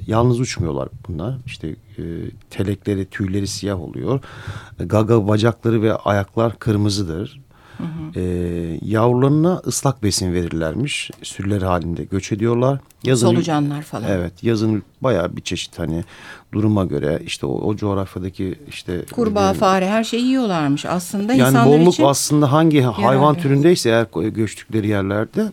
yalnız 0.07 0.39
uçmuyorlar 0.39 0.89
bunlar. 1.07 1.37
İşte 1.45 1.67
e, 1.97 2.03
telekleri, 2.49 3.05
tüyleri 3.05 3.47
siyah 3.47 3.81
oluyor. 3.81 4.19
E, 4.79 4.83
gaga 4.83 5.27
bacakları 5.27 5.81
ve 5.81 5.95
ayaklar 5.95 6.59
kırmızıdır. 6.59 7.41
E, 8.15 8.21
yavrularına 8.81 9.61
ıslak 9.67 10.03
besin 10.03 10.33
verirlermiş. 10.33 11.11
Sürüler 11.23 11.61
halinde 11.61 12.03
göç 12.03 12.31
ediyorlar. 12.31 12.79
Solucanlar 13.15 13.81
falan. 13.81 14.09
Evet 14.09 14.43
yazın 14.43 14.83
bayağı 15.01 15.35
bir 15.35 15.41
çeşit 15.41 15.79
hani 15.79 16.03
duruma 16.53 16.85
göre 16.85 17.19
işte 17.25 17.45
o, 17.45 17.51
o 17.51 17.75
coğrafyadaki 17.75 18.55
işte 18.67 19.05
Kurbağa, 19.11 19.51
e, 19.51 19.53
fare 19.53 19.89
her 19.89 20.03
şeyi 20.03 20.25
yiyorlarmış 20.25 20.85
aslında. 20.85 21.33
yani 21.33 21.47
insanlar 21.47 21.79
bolluk 21.79 21.93
için 21.93 22.03
aslında 22.03 22.51
hangi 22.51 22.81
hayvan 22.81 23.13
yararlı. 23.21 23.41
türündeyse 23.41 23.89
eğer 23.89 24.29
göçtükleri 24.29 24.87
yerlerde 24.87 25.51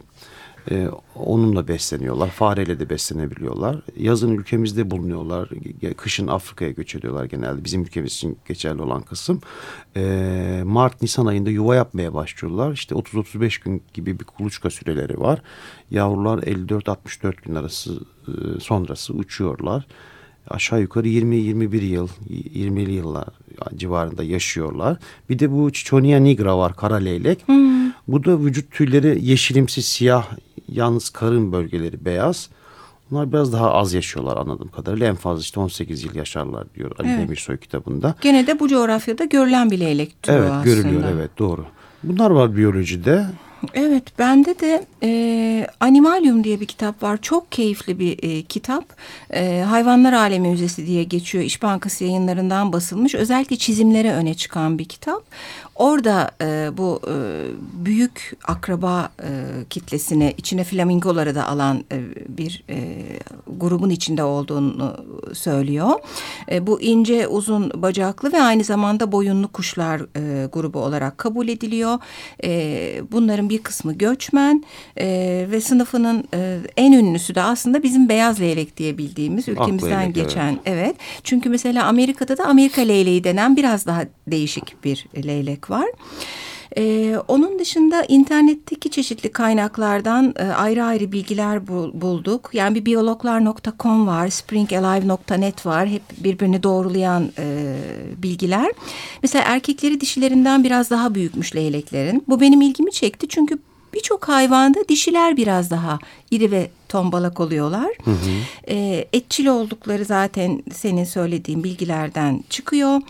E, 0.71 0.89
onunla 1.15 1.69
besleniyorlar. 1.69 2.31
Fareyle 2.31 2.81
de 2.81 2.91
beslenebiliyorlar. 2.91 3.77
Yazın 3.97 4.31
ülkemizde 4.31 4.91
bulunuyorlar. 4.91 5.49
Kışın 5.97 6.27
Afrika'ya 6.27 6.71
göç 6.71 6.95
ediyorlar 6.95 7.25
genelde. 7.25 7.65
Bizim 7.65 7.83
ülkemiz 7.83 8.13
için 8.13 8.39
geçerli 8.49 8.83
olan 8.83 9.03
kısım. 9.03 9.41
E, 9.97 10.63
Mart, 10.65 11.03
Nisan 11.03 11.27
ayında 11.27 11.51
yuva 11.51 11.75
yapmaya 11.75 12.15
başlıyorlar. 12.15 12.73
İşte 12.73 12.95
30-35 12.95 13.65
gün 13.65 13.83
gibi 13.95 14.21
bir 14.21 14.25
kuluçka 14.25 14.71
süreleri 14.71 15.21
var. 15.21 15.43
Yavrular 15.91 16.39
54-64 16.39 17.35
gün 17.45 17.55
arası 17.55 18.01
e, 18.29 18.61
sonrası 18.61 19.13
uçuyorlar 19.15 19.87
aşağı 20.51 20.81
yukarı 20.81 21.09
20-21 21.09 21.85
yıl, 21.85 22.09
20'li 22.31 22.93
yıllar 22.93 23.29
civarında 23.77 24.25
yaşıyorlar. 24.25 24.97
Bir 25.31 25.39
de 25.39 25.53
bu 25.53 25.73
Chichonia 25.73 26.19
nigra 26.19 26.59
var, 26.59 26.77
kara 26.77 26.95
leylek. 26.95 27.49
Hmm. 27.49 27.93
Bu 28.09 28.25
da 28.25 28.41
vücut 28.41 28.71
tüyleri 28.71 29.25
yeşilimsi 29.25 29.83
siyah, 29.83 30.27
yalnız 30.69 31.11
karın 31.11 31.53
bölgeleri 31.53 32.05
beyaz. 32.05 32.49
Bunlar 33.11 33.33
biraz 33.33 33.53
daha 33.53 33.73
az 33.73 33.95
yaşıyorlar 33.95 34.37
anladığım 34.37 34.69
kadarıyla. 34.69 35.07
En 35.07 35.15
fazla 35.15 35.41
işte 35.41 35.61
18 35.61 36.05
yıl 36.05 36.15
yaşarlar 36.15 36.75
diyor 36.75 36.91
Ali 36.99 37.09
evet. 37.09 37.19
Demirsoy 37.19 37.57
kitabında. 37.57 38.15
Gene 38.21 38.47
de 38.47 38.61
bu 38.61 38.69
coğrafyada 38.69 39.25
görülen 39.25 39.71
bir 39.71 39.81
leylek 39.81 40.23
türü 40.23 40.37
evet, 40.37 40.51
aslında. 40.51 40.75
Evet 40.75 40.83
görülüyor 40.83 41.03
evet 41.15 41.31
doğru. 41.39 41.65
Bunlar 42.03 42.31
var 42.31 42.57
biyolojide. 42.57 43.27
Evet 43.75 44.19
bende 44.19 44.61
de 44.61 44.87
e, 45.03 45.67
Animalium 45.81 46.45
diye 46.45 46.61
bir 46.61 46.67
kitap 46.67 47.03
var. 47.03 47.19
Çok 47.23 47.53
keyifli 47.53 47.99
bir 47.99 48.19
e, 48.23 48.43
kitap. 48.43 48.85
E, 49.31 49.61
Hayvanlar 49.69 50.13
Alemi 50.13 50.49
Müzesi 50.49 50.87
diye 50.87 51.05
geçiyor. 51.05 51.45
İş 51.45 51.63
Bankası 51.63 52.05
yayınlarından 52.05 52.73
basılmış. 52.73 53.15
Özellikle 53.15 53.57
çizimlere 53.57 54.13
öne 54.13 54.35
çıkan 54.35 54.79
bir 54.79 54.85
kitap. 54.85 55.23
Orada 55.75 56.31
e, 56.43 56.71
bu 56.77 57.01
e, 57.07 57.15
büyük 57.85 58.37
akraba 58.45 59.11
e, 59.23 59.29
kitlesini 59.71 60.35
içine 60.37 60.65
flamingoları 60.65 61.35
da 61.35 61.47
alan 61.47 61.85
e, 61.93 62.01
bir 62.29 62.65
e, 62.71 63.05
grubun 63.47 63.91
içinde 63.91 64.23
olduğunu 64.23 64.97
söylüyor. 65.33 65.91
E, 66.51 66.67
bu 66.67 66.81
ince 66.81 67.29
uzun 67.29 67.83
bacaklı 67.83 68.33
ve 68.33 68.43
aynı 68.43 68.65
zamanda 68.65 69.13
boyunlu 69.13 69.49
kuşlar 69.49 70.01
e, 70.01 70.47
grubu 70.47 70.79
olarak 70.79 71.19
kabul 71.19 71.49
ediliyor. 71.49 71.99
E, 72.45 73.03
bunların 73.13 73.48
bir 73.49 73.59
kısmı 73.59 73.99
göçmen 73.99 74.65
e, 74.97 75.07
ve 75.51 75.61
sınıfının 75.61 76.25
e, 76.35 76.59
en 76.77 76.93
ünlüsü 76.93 77.35
de 77.35 77.43
aslında 77.43 77.83
bizim 77.83 78.09
beyaz 78.09 78.41
leylek 78.41 78.77
diye 78.77 78.99
bildiğimiz 78.99 79.49
ülkemizden 79.49 80.01
leylek, 80.01 80.15
geçen. 80.15 80.49
Evet. 80.49 80.61
evet. 80.67 80.97
Çünkü 81.25 81.49
mesela 81.49 81.87
Amerika'da 81.87 82.39
da 82.39 82.45
Amerika 82.45 82.83
leyleği 82.83 83.25
denen 83.25 83.57
biraz 83.57 83.87
daha 83.87 84.05
değişik 84.27 84.85
bir 84.85 85.07
leylek 85.27 85.71
var. 85.71 85.87
Ee, 86.77 87.17
onun 87.29 87.59
dışında 87.59 88.05
internetteki 88.05 88.91
çeşitli 88.91 89.33
kaynaklardan 89.33 90.35
e, 90.39 90.43
ayrı 90.43 90.85
ayrı 90.85 91.13
bilgiler 91.13 91.69
bul, 91.69 91.91
bulduk. 91.95 92.51
Yani 92.53 92.75
bir 92.75 92.85
biyologlar.com 92.85 94.07
var, 94.07 94.29
springalive.net 94.29 95.67
var. 95.67 95.89
Hep 95.89 96.03
birbirini 96.19 96.63
doğrulayan 96.63 97.31
e, 97.39 97.77
bilgiler. 98.17 98.73
Mesela 99.23 99.45
erkekleri 99.49 100.01
dişilerinden 100.01 100.65
biraz 100.65 100.91
daha 100.91 101.15
büyükmüş 101.15 101.57
leyleklerin. 101.57 102.25
Bu 102.29 102.41
benim 102.41 102.61
ilgimi 102.61 102.93
çekti 102.93 103.29
çünkü 103.29 103.59
birçok 103.95 104.29
hayvanda 104.29 104.89
dişiler 104.89 105.37
biraz 105.37 105.71
daha 105.71 105.99
iri 106.31 106.51
ve 106.51 106.71
tombalak 106.89 107.41
oluyorlar. 107.41 107.89
Hı 108.05 108.11
hı. 108.11 108.17
E, 108.69 109.09
etçil 109.13 109.47
oldukları 109.47 110.05
zaten 110.05 110.63
senin 110.73 111.05
söylediğin 111.05 111.65
bilgilerden 111.65 112.45
çıkıyor. 112.51 113.01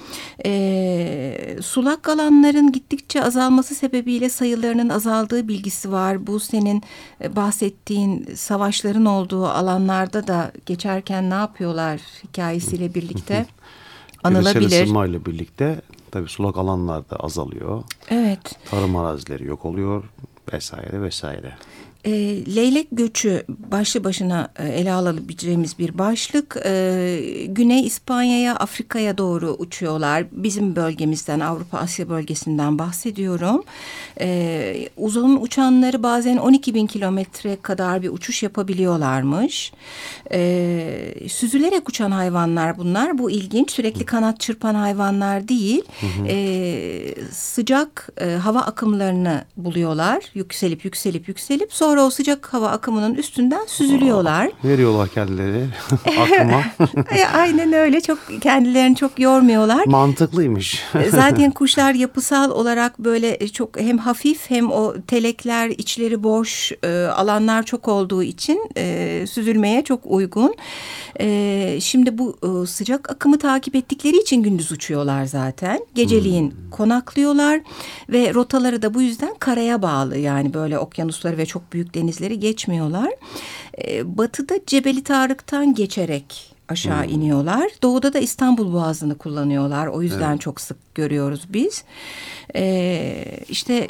E, 0.44 1.56
sulak 1.62 2.08
alanların 2.08 2.72
gittikçe 2.72 3.24
azalması 3.24 3.74
sebebiyle 3.74 4.30
sayılarının 4.30 4.88
azaldığı 4.88 5.48
bilgisi 5.48 5.92
var. 5.92 6.26
Bu 6.26 6.40
senin 6.40 6.82
e, 7.22 7.36
bahsettiğin 7.36 8.28
savaşların 8.34 9.04
olduğu 9.04 9.46
alanlarda 9.46 10.26
da 10.26 10.52
geçerken 10.66 11.30
ne 11.30 11.34
yapıyorlar 11.34 12.00
hikayesiyle 12.24 12.94
birlikte 12.94 13.46
anılabilir. 14.22 14.70
Küresel 14.70 15.10
ile 15.10 15.24
birlikte 15.24 15.80
tabii 16.10 16.28
sulak 16.28 16.56
alanlar 16.56 17.10
da 17.10 17.16
azalıyor. 17.16 17.82
Evet. 18.10 18.40
Tarım 18.70 18.96
arazileri 18.96 19.44
yok 19.44 19.64
oluyor 19.64 20.04
vesaire 20.50 20.98
vesaire. 20.98 21.56
E, 22.08 22.10
leylek 22.56 22.88
göçü 22.92 23.44
başlı 23.48 24.04
başına 24.04 24.48
e, 24.58 24.68
ele 24.68 24.92
alabileceğimiz 24.92 25.78
bir 25.78 25.98
başlık. 25.98 26.56
E, 26.64 27.20
Güney 27.48 27.86
İspanya'ya, 27.86 28.56
Afrika'ya 28.56 29.18
doğru 29.18 29.56
uçuyorlar. 29.58 30.24
Bizim 30.32 30.76
bölgemizden, 30.76 31.40
Avrupa 31.40 31.78
Asya 31.78 32.08
bölgesinden 32.08 32.78
bahsediyorum. 32.78 33.64
E, 34.20 34.88
uzun 34.96 35.36
uçanları 35.40 36.02
bazen 36.02 36.36
12 36.36 36.74
bin 36.74 36.86
kilometre 36.86 37.56
kadar 37.62 38.02
bir 38.02 38.08
uçuş 38.08 38.42
yapabiliyorlarmış. 38.42 39.72
E, 40.32 41.14
süzülerek 41.28 41.88
uçan 41.88 42.10
hayvanlar 42.10 42.78
bunlar. 42.78 43.18
Bu 43.18 43.30
ilginç. 43.30 43.70
Sürekli 43.70 44.04
kanat 44.04 44.40
çırpan 44.40 44.74
hayvanlar 44.74 45.48
değil. 45.48 45.82
Hı 46.00 46.06
hı. 46.06 46.26
E, 46.28 47.14
sıcak 47.32 48.08
e, 48.20 48.30
hava 48.30 48.60
akımlarını 48.60 49.44
buluyorlar. 49.56 50.24
Yükselip 50.34 50.84
yükselip 50.84 51.28
yükselip 51.28 51.72
sonra 51.72 51.97
Sonra 51.98 52.06
o 52.06 52.10
sıcak 52.10 52.54
hava 52.54 52.68
akımının 52.68 53.14
üstünden 53.14 53.66
süzülüyorlar. 53.66 54.46
Aa, 54.46 54.68
veriyorlar 54.68 55.08
kendileri 55.08 55.66
akıma. 56.20 56.64
E, 57.10 57.24
aynen 57.24 57.72
öyle. 57.72 58.00
Çok 58.00 58.18
kendilerini 58.40 58.96
çok 58.96 59.20
yormuyorlar. 59.20 59.86
Mantıklıymış. 59.86 60.82
E, 60.94 61.10
zaten 61.10 61.50
kuşlar 61.54 61.94
yapısal 61.94 62.50
olarak 62.50 62.98
böyle 62.98 63.48
çok 63.48 63.80
hem 63.80 63.98
hafif 63.98 64.50
hem 64.50 64.70
o 64.72 64.94
telekler 65.06 65.68
içleri 65.68 66.22
boş 66.22 66.72
e, 66.82 67.04
alanlar 67.06 67.62
çok 67.62 67.88
olduğu 67.88 68.22
için 68.22 68.70
e, 68.76 69.24
süzülmeye 69.30 69.84
çok 69.84 70.00
uygun. 70.04 70.54
E, 71.20 71.78
şimdi 71.80 72.18
bu 72.18 72.36
e, 72.42 72.66
sıcak 72.66 73.10
akımı 73.10 73.38
takip 73.38 73.74
ettikleri 73.74 74.16
için 74.16 74.42
gündüz 74.42 74.72
uçuyorlar 74.72 75.24
zaten. 75.24 75.80
Geceliğin 75.94 76.50
hmm. 76.50 76.70
konaklıyorlar 76.70 77.60
ve 78.08 78.34
rotaları 78.34 78.82
da 78.82 78.94
bu 78.94 79.02
yüzden 79.02 79.34
karaya 79.38 79.82
bağlı. 79.82 80.18
Yani 80.18 80.54
böyle 80.54 80.78
okyanusları 80.78 81.38
ve 81.38 81.46
çok 81.46 81.72
büyük 81.72 81.77
denizleri 81.94 82.40
geçmiyorlar. 82.40 83.10
E, 83.86 84.18
batıda 84.18 84.54
Cebeli 84.66 85.04
Tarık'tan 85.04 85.74
geçerek 85.74 86.58
aşağı 86.68 87.04
hmm. 87.04 87.12
iniyorlar. 87.14 87.70
Doğuda 87.82 88.12
da 88.12 88.18
İstanbul 88.18 88.72
Boğazı'nı 88.72 89.18
kullanıyorlar. 89.18 89.86
O 89.86 90.02
yüzden 90.02 90.30
evet. 90.30 90.40
çok 90.40 90.60
sık 90.60 90.94
görüyoruz 90.94 91.40
biz. 91.48 91.84
Ee, 92.54 93.24
işte 93.48 93.88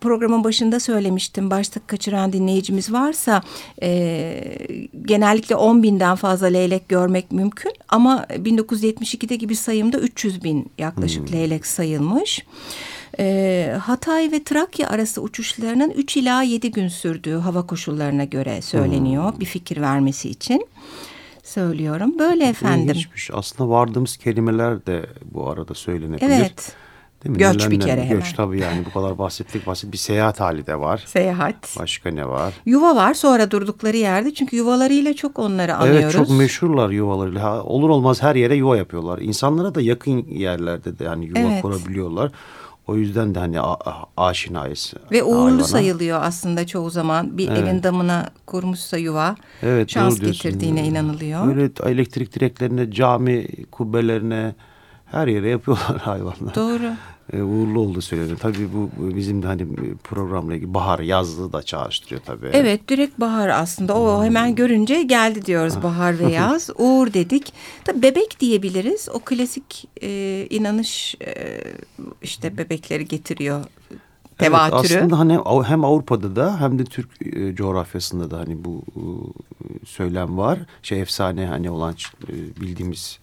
programın 0.00 0.44
başında 0.44 0.80
söylemiştim. 0.80 1.50
Başta 1.50 1.80
kaçıran 1.86 2.32
dinleyicimiz 2.32 2.92
varsa 2.92 3.42
e, 3.82 4.58
genellikle 5.02 5.56
10 5.56 5.82
binden 5.82 6.16
fazla 6.16 6.46
leylek 6.46 6.88
görmek 6.88 7.32
mümkün. 7.32 7.72
Ama 7.88 8.26
1972'de 8.30 9.36
gibi 9.36 9.56
sayımda 9.56 9.98
300 9.98 10.44
bin 10.44 10.70
yaklaşık 10.78 11.28
hmm. 11.28 11.36
leylek 11.36 11.66
sayılmış. 11.66 12.44
E, 13.18 13.76
Hatay 13.82 14.32
ve 14.32 14.44
Trakya 14.44 14.88
arası 14.88 15.22
uçuşlarının 15.22 15.90
3 15.90 16.16
ila 16.16 16.42
7 16.42 16.70
gün 16.70 16.88
sürdüğü 16.88 17.36
hava 17.36 17.66
koşullarına 17.66 18.24
göre 18.24 18.62
söyleniyor 18.62 19.32
hmm. 19.32 19.40
bir 19.40 19.46
fikir 19.46 19.80
vermesi 19.80 20.28
için 20.28 20.66
söylüyorum. 21.42 22.18
Böyle 22.18 22.44
efendim. 22.48 22.88
İlginçmiş. 22.88 23.30
Aslında 23.32 23.70
vardığımız 23.70 24.16
kelimeler 24.16 24.86
de 24.86 25.06
bu 25.24 25.50
arada 25.50 25.74
söylenebilir. 25.74 26.30
Evet. 26.30 26.76
Değil 27.24 27.36
mi? 27.36 27.38
Göç 27.38 27.70
bir 27.70 27.80
kere 27.80 28.00
göç, 28.00 28.04
hemen. 28.04 28.22
Göç 28.22 28.32
tabii 28.32 28.60
yani 28.60 28.84
bu 28.86 29.00
kadar 29.00 29.18
bahsettik 29.18 29.66
basit 29.66 29.92
bir 29.92 29.98
seyahat 29.98 30.40
hali 30.40 30.66
de 30.66 30.80
var. 30.80 31.04
Seyahat. 31.06 31.76
Başka 31.78 32.10
ne 32.10 32.28
var? 32.28 32.54
Yuva 32.66 32.96
var 32.96 33.14
sonra 33.14 33.50
durdukları 33.50 33.96
yerde 33.96 34.34
çünkü 34.34 34.56
yuvalarıyla 34.56 35.14
çok 35.14 35.38
onları 35.38 35.76
anıyoruz. 35.76 36.02
Evet 36.02 36.12
çok 36.12 36.30
meşhurlar 36.30 36.90
yuvalarıyla. 36.90 37.42
Ha, 37.42 37.62
olur 37.62 37.88
olmaz 37.88 38.22
her 38.22 38.34
yere 38.34 38.56
yuva 38.56 38.76
yapıyorlar. 38.76 39.18
İnsanlara 39.18 39.74
da 39.74 39.80
yakın 39.80 40.26
yerlerde 40.28 40.98
de 40.98 41.04
yani 41.04 41.26
yuva 41.26 41.38
evet. 41.38 41.62
kurabiliyorlar. 41.62 42.32
O 42.86 42.96
yüzden 42.96 43.34
de 43.34 43.38
hani 43.38 43.60
aşinayız. 44.16 44.94
Ve 45.10 45.22
uğurlu 45.22 45.44
hayvana. 45.44 45.64
sayılıyor 45.64 46.22
aslında 46.22 46.66
çoğu 46.66 46.90
zaman. 46.90 47.38
Bir 47.38 47.48
evet. 47.48 47.58
evin 47.58 47.82
damına 47.82 48.30
kurmuşsa 48.46 48.96
yuva 48.96 49.36
evet, 49.62 49.90
şans 49.90 50.20
getirdiğine 50.20 50.86
inanılıyor. 50.86 51.46
Böyle 51.46 51.70
elektrik 51.84 52.34
direklerine, 52.34 52.90
cami 52.90 53.46
kubbelerine 53.70 54.54
her 55.06 55.26
yere 55.26 55.48
yapıyorlar 55.48 55.96
hayvanlar. 56.00 56.54
Doğru 56.54 56.92
e, 57.36 57.42
uğurlu 57.42 57.80
oldu 57.80 58.02
söyleniyor. 58.02 58.38
Tabii 58.38 58.68
bu 58.72 58.90
bizim 59.16 59.42
de 59.42 59.46
hani 59.46 59.66
programla 60.04 60.54
ilgili 60.54 60.74
bahar 60.74 60.98
yazlığı 60.98 61.52
da 61.52 61.62
çağrıştırıyor 61.62 62.20
tabii. 62.26 62.50
Evet 62.52 62.88
direkt 62.88 63.20
bahar 63.20 63.48
aslında 63.48 63.96
o 63.96 64.18
hmm. 64.18 64.24
hemen 64.24 64.54
görünce 64.54 65.02
geldi 65.02 65.46
diyoruz 65.46 65.82
bahar 65.82 66.18
ve 66.18 66.24
yaz. 66.32 66.70
Uğur 66.78 67.12
dedik. 67.12 67.52
Tabii 67.84 68.02
bebek 68.02 68.40
diyebiliriz. 68.40 69.08
O 69.12 69.18
klasik 69.18 69.88
e, 70.02 70.46
inanış 70.50 71.14
e, 71.20 71.60
işte 72.22 72.58
bebekleri 72.58 73.08
getiriyor 73.08 73.64
tevatürü. 74.38 74.92
Evet, 74.92 75.02
aslında 75.02 75.18
hani 75.18 75.66
hem 75.66 75.84
Avrupa'da 75.84 76.36
da 76.36 76.60
hem 76.60 76.78
de 76.78 76.84
Türk 76.84 77.08
e, 77.26 77.54
coğrafyasında 77.54 78.30
da 78.30 78.38
hani 78.38 78.64
bu 78.64 78.82
e, 78.96 79.00
söylem 79.86 80.38
var. 80.38 80.58
Şey 80.82 81.00
efsane 81.00 81.46
hani 81.46 81.70
olan 81.70 81.94
bildiğimiz 82.60 83.18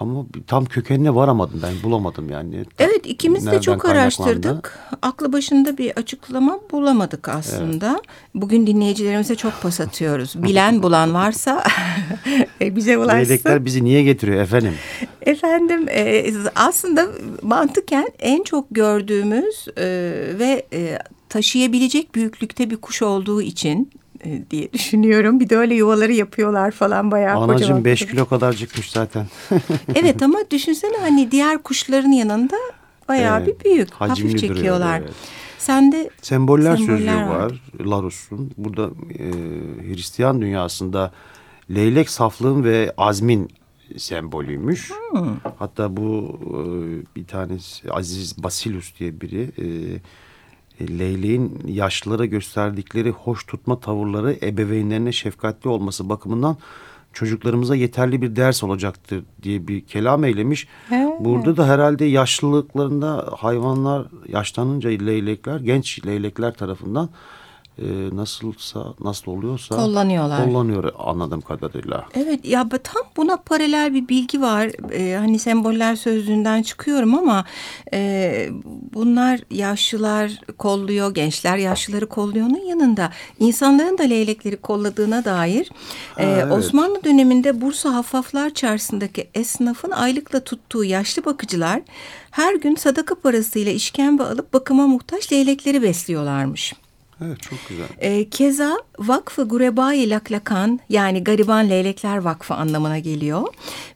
Ama 0.00 0.26
tam 0.46 0.64
kökenine 0.64 1.14
varamadım 1.14 1.60
ben 1.62 1.72
bulamadım 1.82 2.30
yani. 2.30 2.64
Evet 2.78 3.06
ikimiz 3.06 3.46
de 3.46 3.60
çok 3.60 3.84
araştırdık. 3.84 4.78
Aklı 5.02 5.32
başında 5.32 5.78
bir 5.78 5.90
açıklama 5.90 6.58
bulamadık 6.72 7.28
aslında. 7.28 8.02
Bugün 8.34 8.66
dinleyicilerimize 8.66 9.34
çok 9.34 9.62
pas 9.62 9.80
atıyoruz. 9.80 10.42
Bilen 10.42 10.82
bulan 10.82 11.14
varsa 11.14 11.64
e, 12.60 12.76
bize 12.76 12.98
ulaşsın. 12.98 13.18
Leylekler 13.18 13.64
bizi 13.64 13.84
niye 13.84 14.02
getiriyor 14.02 14.42
efendim? 14.42 14.74
Efendim 15.22 15.88
e, 15.88 16.32
aslında 16.54 17.06
mantıken 17.42 18.08
en 18.18 18.42
çok 18.42 18.66
gördüğümüz 18.70 19.68
e, 19.76 19.84
ve 20.38 20.66
e, 20.72 20.98
taşıyabilecek 21.28 22.14
büyüklükte 22.14 22.70
bir 22.70 22.76
kuş 22.76 23.02
olduğu 23.02 23.42
için 23.42 23.90
diye 24.50 24.72
düşünüyorum. 24.72 25.40
Bir 25.40 25.48
de 25.48 25.56
öyle 25.56 25.74
yuvaları 25.74 26.12
yapıyorlar 26.12 26.70
falan 26.70 27.10
bayağı 27.10 27.36
Anacığım 27.36 27.56
kocaman 27.58 27.84
5 27.84 28.00
kocaman. 28.00 28.12
kilo 28.14 28.26
kadar 28.28 28.52
çıkmış 28.52 28.90
zaten. 28.90 29.26
Evet 29.94 30.22
ama 30.22 30.38
düşünsene 30.50 30.96
hani 31.00 31.30
diğer 31.30 31.58
kuşların 31.62 32.12
yanında 32.12 32.56
bayağı 33.08 33.42
Evet, 33.42 33.60
bir 33.60 33.64
büyük. 33.64 33.90
hafif 33.92 34.38
çekiyorlar. 34.38 35.00
evet. 35.00 35.12
Sen 35.58 35.92
de 35.92 36.10
Semboller, 36.22 36.76
Semboller 36.76 36.96
sözlüğü 36.98 37.14
var. 37.16 37.26
var. 37.36 37.52
Larus'un. 37.86 38.50
Burada 38.58 38.90
e, 39.18 39.24
Hristiyan 39.94 40.40
dünyasında 40.40 41.12
leylek 41.74 42.10
saflığın 42.10 42.64
ve 42.64 42.94
azmin 42.96 43.48
sembolüymüş. 43.96 44.90
Hmm. 45.10 45.36
Hatta 45.58 45.96
bu 45.96 46.38
e, 46.46 46.56
bir 47.16 47.26
tanesi 47.26 47.90
Aziz 47.92 48.42
Basilus 48.42 48.98
diye 48.98 49.20
biri 49.20 49.40
e, 49.58 49.64
e, 49.66 49.98
leyleğin 50.80 51.58
yaşlılara 51.66 52.24
gösterdikleri 52.24 53.10
hoş 53.10 53.46
tutma 53.46 53.80
tavırları 53.80 54.36
ebeveynlerine 54.42 55.12
şefkatli 55.12 55.70
olması 55.70 56.08
bakımından 56.08 56.56
çocuklarımıza 57.12 57.76
yeterli 57.76 58.22
bir 58.22 58.36
ders 58.36 58.64
olacaktır 58.64 59.24
diye 59.42 59.68
bir 59.68 59.80
kelam 59.80 60.24
eylemiş. 60.24 60.68
He. 60.88 61.16
Burada 61.20 61.56
da 61.56 61.68
herhalde 61.68 62.04
yaşlılıklarında 62.04 63.28
hayvanlar 63.38 64.06
yaşlanınca 64.28 64.90
leylekler 64.90 65.60
genç 65.60 66.06
leylekler 66.06 66.54
tarafından 66.54 67.10
e, 67.78 68.16
nasılsa 68.16 68.94
nasıl 69.00 69.32
oluyorsa 69.32 69.76
Kullanıyorlar. 69.76 70.44
kullanıyor 70.44 70.92
anladığım 70.98 71.40
kadarıyla. 71.40 72.04
Evet 72.14 72.44
ya 72.44 72.68
tam 72.68 73.02
buna 73.16 73.36
paralel 73.36 73.94
bir 73.94 74.08
bilgi 74.08 74.40
var. 74.40 74.70
Ee, 74.92 75.16
hani 75.16 75.38
semboller 75.38 75.96
sözlüğünden 75.96 76.62
çıkıyorum 76.62 77.14
ama 77.14 77.44
e, 77.92 78.48
bunlar 78.94 79.40
yaşlılar 79.50 80.40
kolluyor, 80.58 81.14
gençler 81.14 81.56
yaşlıları 81.56 82.06
kolluyonun 82.06 82.66
yanında 82.66 83.10
insanların 83.38 83.98
da 83.98 84.02
leylekleri 84.02 84.56
kolladığına 84.56 85.24
dair 85.24 85.70
e, 86.16 86.24
evet. 86.26 86.52
Osmanlı 86.52 87.04
döneminde 87.04 87.60
Bursa 87.60 87.94
Haffaflar 87.94 88.50
Çarşısı'ndaki 88.50 89.28
esnafın 89.34 89.90
aylıkla 89.90 90.40
tuttuğu 90.40 90.84
yaşlı 90.84 91.24
bakıcılar 91.24 91.80
her 92.30 92.54
gün 92.54 92.74
sadaka 92.74 93.14
parasıyla 93.14 93.72
işkembe 93.72 94.22
alıp 94.22 94.52
bakıma 94.52 94.86
muhtaç 94.86 95.32
leylekleri 95.32 95.82
besliyorlarmış. 95.82 96.74
Evet 97.24 97.42
çok 97.42 97.58
güzel. 97.68 97.86
E, 97.98 98.30
keza 98.30 98.78
Vakfı 99.00 99.48
Gurebai 99.48 100.10
Laklakan 100.10 100.80
yani 100.88 101.24
Gariban 101.24 101.70
Leylekler 101.70 102.16
Vakfı 102.16 102.54
anlamına 102.54 102.98
geliyor. 102.98 103.42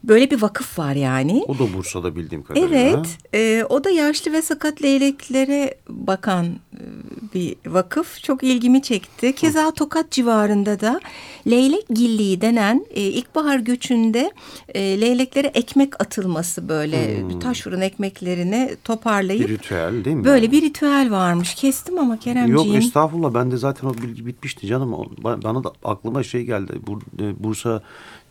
Böyle 0.04 0.30
bir 0.30 0.42
vakıf 0.42 0.78
var 0.78 0.94
yani. 0.94 1.44
O 1.48 1.58
da 1.58 1.74
Bursa'da 1.74 2.16
bildiğim 2.16 2.42
kadarıyla. 2.44 2.78
Evet, 2.78 3.18
e, 3.34 3.64
o 3.68 3.84
da 3.84 3.90
yaşlı 3.90 4.32
ve 4.32 4.42
sakat 4.42 4.82
leyleklere 4.82 5.74
bakan 5.88 6.46
e, 6.46 6.80
bir 7.34 7.56
vakıf. 7.66 8.22
Çok 8.22 8.42
ilgimi 8.42 8.82
çekti. 8.82 9.34
Keza 9.34 9.70
Tokat 9.70 10.10
civarında 10.10 10.80
da 10.80 11.00
leylek 11.46 11.88
gilliği 11.88 12.40
denen 12.40 12.86
e, 12.90 13.00
ilkbahar 13.02 13.58
göçünde 13.58 14.30
e, 14.74 15.00
leyleklere 15.00 15.46
ekmek 15.46 16.00
atılması 16.00 16.68
böyle 16.68 17.22
taş 17.40 17.60
fırın 17.60 17.80
ekmeklerini 17.80 18.76
toparlayıp 18.84 19.48
Bir 19.48 19.54
ritüel 19.58 20.04
değil 20.04 20.16
mi? 20.16 20.24
böyle 20.24 20.50
bir 20.50 20.62
ritüel 20.62 21.10
varmış. 21.10 21.54
Kestim 21.54 21.98
ama 21.98 22.18
Keremciğim. 22.18 22.74
Yok 22.74 22.84
estağfurullah 22.84 23.34
ben 23.34 23.50
de 23.50 23.56
zaten 23.56 23.88
o 23.88 23.94
bilgi 23.94 24.26
bitmişti 24.26 24.66
canım. 24.66 24.93
Bana 25.18 25.64
da 25.64 25.72
aklıma 25.84 26.22
şey 26.22 26.44
geldi. 26.44 26.72
E, 27.20 27.44
Bursa 27.44 27.82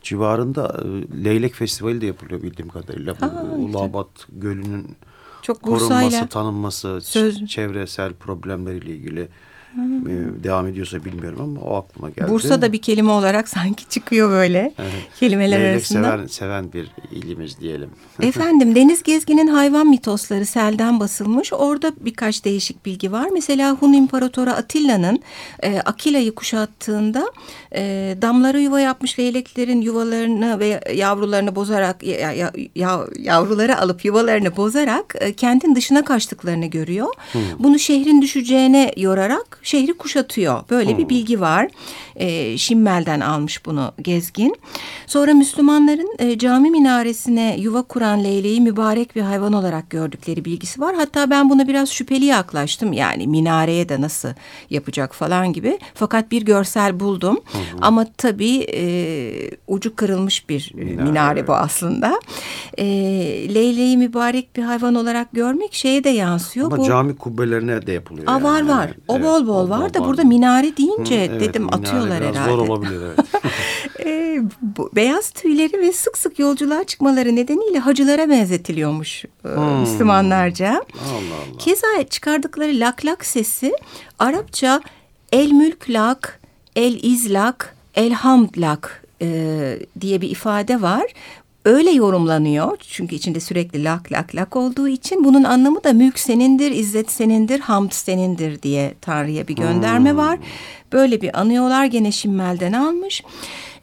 civarında 0.02 0.84
e, 0.84 1.24
Leylek 1.24 1.54
Festivali 1.54 2.02
de 2.02 2.06
yapılıyor 2.06 2.42
bildiğim 2.44 2.70
kadarıyla. 2.70 3.14
Aa, 3.22 3.56
Ulabat 3.56 4.08
Gölü'nün 4.30 4.96
Çok 5.42 5.62
korunması, 5.62 6.28
tanınması, 6.28 7.00
söz- 7.02 7.46
çevresel 7.48 8.14
problemleriyle 8.14 8.92
ilgili 8.96 9.28
e, 9.78 10.44
devam 10.44 10.68
ediyorsa 10.68 11.06
bilmiyorum 11.06 11.40
ama 11.42 11.62
o 11.62 11.76
aklıma 11.76 12.10
geldi. 12.10 12.32
Bursa'da 12.32 12.74
bir 12.74 12.82
kelime 12.82 13.12
olarak 13.12 13.50
sanki 13.50 13.90
çıkıyor 13.90 14.30
böyle 14.30 14.74
Evet. 14.80 14.92
kelimeler 15.20 15.60
Leylek 15.60 15.74
arasında. 15.76 16.12
seven, 16.12 16.28
seven 16.28 16.74
bir 16.74 16.88
ilimiz 17.12 17.60
diyelim. 17.60 17.90
Efendim 18.22 18.76
Deniz 18.76 19.04
Gezgin'in 19.04 19.48
hayvan 19.48 19.88
mitosları 19.88 20.46
selden 20.46 21.00
basılmış. 21.00 21.54
Orada 21.54 21.92
birkaç 22.00 22.46
değişik 22.46 22.86
bilgi 22.86 23.12
var. 23.12 23.30
Mesela 23.34 23.72
Hun 23.72 23.94
İmparatoru 23.94 24.50
Atilla'nın 24.50 25.20
e, 25.64 25.80
Akila'yı 25.80 26.36
kuşattığında 26.36 27.26
e, 27.76 28.16
damlara 28.22 28.60
yuva 28.60 28.80
yapmış 28.80 29.20
leyleklerin 29.20 29.82
yuvalarını 29.82 30.60
ve 30.60 30.80
yavrularını 30.94 31.56
bozarak 31.56 32.04
ya, 32.04 32.32
ya- 32.32 32.52
ya- 32.76 33.08
yavruları 33.20 33.78
alıp 33.80 34.06
yuvalarını 34.06 34.58
bozarak 34.58 35.16
e, 35.20 35.34
kentin 35.34 35.76
dışına 35.76 36.06
kaçtıklarını 36.06 36.66
görüyor. 36.66 37.08
Bunu 37.60 37.80
şehrin 37.80 38.22
düşeceğine 38.22 38.94
yorarak 38.98 39.60
şehri 39.64 39.94
kuşatıyor. 39.94 40.64
Böyle 40.70 40.98
bir 40.98 41.10
bilgi 41.10 41.42
var. 41.42 41.68
E, 42.16 42.58
Şimmel'den 42.58 43.20
almış 43.20 43.66
bunu 43.66 43.92
Gezgin. 44.02 44.56
Sonra 45.08 45.34
Müslümanların 45.34 46.16
e, 46.20 46.38
cami 46.38 46.72
minaresine 46.72 47.56
yuva 47.60 47.82
kuran 47.82 48.24
leyleği 48.24 48.62
mübarek 48.62 49.16
bir 49.16 49.22
hayvan 49.22 49.54
olarak 49.54 49.90
gördükleri 49.90 50.46
bilgisi 50.46 50.82
var. 50.82 50.96
Hatta 50.96 51.30
ben 51.30 51.50
buna 51.50 51.68
biraz 51.68 51.90
şüpheli 51.90 52.26
yaklaştım. 52.26 52.94
Yani 52.94 53.28
minareye 53.28 53.90
de 53.90 54.02
nasıl 54.02 54.30
yapacak 54.70 55.16
falan 55.16 55.54
gibi. 55.54 55.80
Fakat 55.94 56.32
bir 56.32 56.42
görsel 56.42 57.00
buldum. 57.00 57.40
Ama 57.82 58.06
tabii 58.18 58.58
e, 58.74 58.84
ucu 59.68 59.96
kırılmış 59.96 60.50
bir 60.50 60.72
e, 60.78 60.84
minare, 60.84 61.04
Minare, 61.04 61.48
bu 61.48 61.54
aslında. 61.54 62.20
E, 62.78 62.86
leyleği 63.56 63.98
mübarek 63.98 64.56
bir 64.56 64.64
hayvan 64.64 64.96
olarak 64.96 65.32
görmek 65.32 65.74
şeye 65.74 66.04
de 66.04 66.10
yansıyor. 66.10 66.68
Ama 66.68 66.78
bu 66.78 66.86
cami 66.86 67.16
kubbelerine 67.16 67.88
de 67.88 67.92
yapılıyor. 67.92 68.28
Aa, 68.28 68.32
yani. 68.32 68.44
var 68.44 68.68
var. 68.68 68.86
Evet, 68.86 68.98
o 69.08 69.16
evet. 69.16 69.26
bol 69.26 69.48
bol 69.54 69.70
var 69.70 69.94
da 69.94 70.06
burada 70.06 70.24
minare 70.24 70.78
deyince 70.78 71.16
Hı, 71.16 71.32
evet, 71.32 71.42
dedim 71.42 71.64
minare 71.64 71.76
atıyorlar 71.76 72.22
biraz 72.22 72.36
herhalde. 72.36 72.52
Zor 72.52 72.68
olabilir 72.68 73.02
evet. 73.02 73.20
Ee, 74.06 74.42
bu 74.62 74.90
beyaz 74.96 75.30
tüyleri 75.30 75.80
ve 75.80 75.94
sık 75.94 76.18
sık 76.18 76.40
yolculuğa 76.40 76.84
çıkmaları 76.84 77.36
nedeniyle 77.36 77.80
hacılara 77.80 78.30
benzetiliyormuş 78.30 79.26
e, 79.46 79.48
Müslümanlarca. 79.82 80.70
Allah 80.70 81.16
Allah. 81.16 81.58
Keza 81.60 81.88
çıkardıkları 82.10 82.72
lak 82.80 83.06
lak 83.06 83.26
sesi 83.26 83.74
Arapça 84.20 84.82
el 85.32 85.52
mülk 85.52 85.90
lak, 85.90 86.40
el 86.76 87.04
izlak, 87.04 87.76
el 87.96 88.12
hamd 88.12 88.50
lak 88.58 89.04
e, 89.22 89.80
diye 90.02 90.22
bir 90.22 90.30
ifade 90.30 90.82
var. 90.82 91.04
Öyle 91.66 91.92
yorumlanıyor 91.92 92.78
çünkü 92.90 93.16
içinde 93.16 93.40
sürekli 93.40 93.84
lak 93.84 94.12
lak 94.12 94.36
lak 94.36 94.56
olduğu 94.56 94.88
için 94.88 95.24
bunun 95.24 95.44
anlamı 95.44 95.84
da 95.84 95.94
mülk 95.94 96.20
senindir, 96.20 96.72
izzet 96.72 97.12
senindir, 97.12 97.60
hamd 97.60 97.92
senindir 97.92 98.62
diye 98.62 98.94
Tanrı'ya 99.02 99.48
bir 99.48 99.56
gönderme 99.56 100.16
var. 100.16 100.40
Böyle 100.94 101.22
bir 101.22 101.40
anıyorlar 101.40 101.86
gene 101.86 102.12
Şimmel'den 102.12 102.74
almış. 102.74 103.24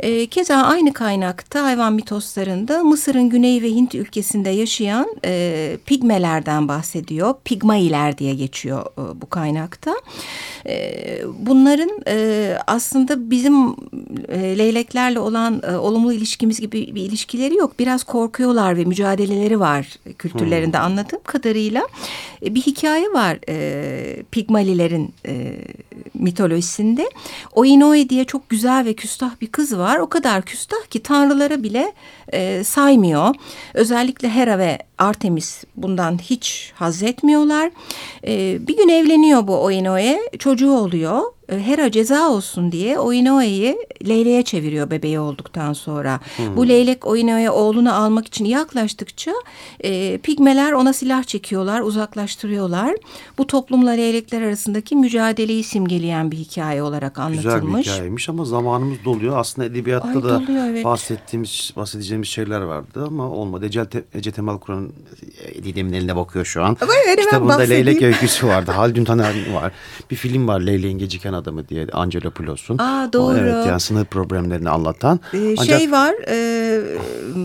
E, 0.00 0.26
keza 0.26 0.56
aynı 0.56 0.92
kaynakta 0.92 1.64
hayvan 1.64 1.92
mitoslarında 1.92 2.84
Mısır'ın 2.84 3.30
güney 3.30 3.62
ve 3.62 3.68
Hint 3.68 3.94
ülkesinde 3.94 4.50
yaşayan 4.50 5.06
e, 5.24 5.76
pigmelerden 5.86 6.68
bahsediyor. 6.68 7.34
Pigmailer 7.44 8.18
diye 8.18 8.34
geçiyor 8.34 8.86
e, 8.86 9.20
bu 9.20 9.30
kaynakta. 9.30 9.94
E, 10.66 10.94
bunların 11.38 11.90
e, 12.06 12.56
aslında 12.66 13.30
bizim 13.30 13.76
e, 14.28 14.58
leyleklerle 14.58 15.18
olan 15.18 15.62
e, 15.72 15.76
olumlu 15.76 16.12
ilişkimiz 16.12 16.60
gibi 16.60 16.94
bir 16.94 17.02
ilişkileri 17.02 17.54
yok. 17.54 17.78
Biraz 17.78 18.04
korkuyorlar 18.04 18.76
ve 18.76 18.84
mücadeleleri 18.84 19.60
var 19.60 19.98
kültürlerinde 20.18 20.78
anladığım 20.78 21.20
kadarıyla. 21.24 21.82
E, 22.42 22.54
bir 22.54 22.60
hikaye 22.60 23.12
var 23.12 23.38
e, 23.48 24.22
Pigmalilerin 24.30 25.14
e, 25.26 25.52
mitolojisinde. 26.14 27.10
Oinoe 27.52 28.08
diye 28.08 28.24
çok 28.24 28.48
güzel 28.48 28.84
ve 28.84 28.94
küstah 28.94 29.40
bir 29.40 29.46
kız 29.46 29.78
var. 29.78 29.89
O 29.98 30.08
kadar 30.08 30.42
küstah 30.42 30.86
ki 30.90 31.02
tanrılara 31.02 31.62
bile 31.62 31.92
e, 32.32 32.64
saymıyor. 32.64 33.34
Özellikle 33.74 34.30
Hera 34.30 34.58
ve 34.58 34.78
Artemis 35.00 35.64
bundan 35.76 36.18
hiç 36.18 36.72
haz 36.74 37.02
etmiyorlar. 37.02 37.70
E, 38.26 38.58
bir 38.68 38.76
gün 38.76 38.88
evleniyor 38.88 39.46
bu 39.46 39.62
Oinoe. 39.62 40.20
Çocuğu 40.38 40.72
oluyor. 40.72 41.22
E, 41.48 41.60
Hera 41.66 41.90
ceza 41.90 42.30
olsun 42.30 42.72
diye 42.72 42.98
Oinoe'yi 42.98 43.78
Leyle'ye 44.08 44.42
çeviriyor 44.42 44.90
bebeği 44.90 45.20
olduktan 45.20 45.72
sonra. 45.72 46.20
Hmm. 46.36 46.56
Bu 46.56 46.68
leylek 46.68 47.06
Oinoe 47.06 47.50
oğlunu 47.50 47.94
almak 47.94 48.26
için 48.26 48.44
yaklaştıkça 48.44 49.32
e, 49.80 50.18
pigmeler 50.18 50.72
ona 50.72 50.92
silah 50.92 51.24
çekiyorlar, 51.24 51.80
uzaklaştırıyorlar. 51.80 52.96
Bu 53.38 53.46
toplumla 53.46 53.90
leylekler 53.90 54.42
arasındaki 54.42 54.96
mücadeleyi 54.96 55.64
simgeleyen 55.64 56.30
bir 56.30 56.36
hikaye 56.36 56.82
olarak 56.82 57.18
anlatılmış. 57.18 57.44
Güzel 57.44 57.78
bir 57.78 57.82
hikayeymiş 57.82 58.28
ama 58.28 58.44
zamanımız 58.44 58.98
doluyor. 59.04 59.38
Aslında 59.38 59.66
edebiyatta 59.66 60.08
Ay, 60.08 60.14
da 60.14 60.40
doluyor, 60.40 60.64
evet. 60.64 60.84
bahsettiğimiz, 60.84 61.72
bahsedeceğimiz 61.76 62.28
şeyler 62.28 62.60
vardı 62.60 63.04
ama 63.06 63.30
olmadı. 63.30 63.66
Ece, 63.66 63.86
Ece 64.14 64.32
Temel 64.32 64.58
Kur'an 64.90 65.64
Didem'in 65.64 65.92
eline 65.92 66.16
bakıyor 66.16 66.44
şu 66.44 66.64
an. 66.64 66.76
Evet, 67.06 67.20
Kitabında 67.20 67.58
Leylek 67.58 68.02
öyküsü 68.02 68.46
vardı. 68.46 68.70
Haldun 68.70 69.04
Taner 69.04 69.34
var. 69.52 69.72
Bir 70.10 70.16
film 70.16 70.48
var 70.48 70.60
Leyleğin 70.60 70.98
Geciken 70.98 71.32
adamı 71.32 71.68
diye 71.68 71.86
Angelo 71.92 72.30
Pulos'un. 72.30 72.78
Aa 72.78 73.12
doğru. 73.12 73.34
O, 73.34 73.38
evet 73.38 73.66
yani 73.66 73.80
sınır 73.80 74.04
problemlerini 74.04 74.70
anlatan. 74.70 75.20
Ee, 75.34 75.54
Ancak... 75.58 75.78
Şey 75.78 75.92
var 75.92 76.14
e, 76.28 76.80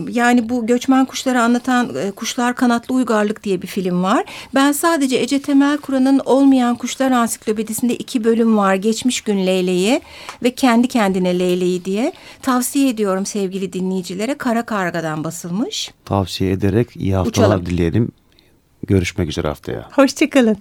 yani 0.10 0.50
bu 0.50 0.68
göçmen 0.68 1.06
kuşları 1.06 1.42
anlatan 1.42 1.96
e, 1.96 2.12
Kuşlar 2.12 2.56
Kanatlı 2.56 2.96
Uygarlık 2.96 3.44
diye 3.44 3.62
bir 3.62 3.68
film 3.68 4.04
var. 4.04 4.26
Ben 4.56 4.72
sadece 4.72 5.18
Ece 5.18 5.42
Temel 5.42 5.78
Kur'an'ın 5.78 6.22
Olmayan 6.26 6.76
Kuşlar 6.76 7.12
Ansiklopedisinde 7.12 7.96
iki 7.96 8.24
bölüm 8.24 8.58
var. 8.58 8.76
Geçmiş 8.76 9.22
gün 9.22 9.48
Leyleği 9.48 10.02
ve 10.44 10.56
Kendi 10.56 10.88
Kendine 10.88 11.40
Leyleği 11.40 11.86
diye. 11.86 12.14
Tavsiye 12.42 12.90
ediyorum 12.90 13.26
sevgili 13.26 13.74
dinleyicilere. 13.74 14.38
Kara 14.38 14.66
Karga'dan 14.66 15.24
basılmış. 15.24 15.92
Tavsiye 16.06 16.52
ederek 16.52 16.96
iyi 16.96 17.16
haftalar 17.16 17.35
Uçalım. 17.44 17.66
dileyelim. 17.66 18.10
Görüşmek 18.88 19.30
üzere 19.30 19.48
haftaya. 19.48 19.90
Hoşçakalın. 19.92 20.58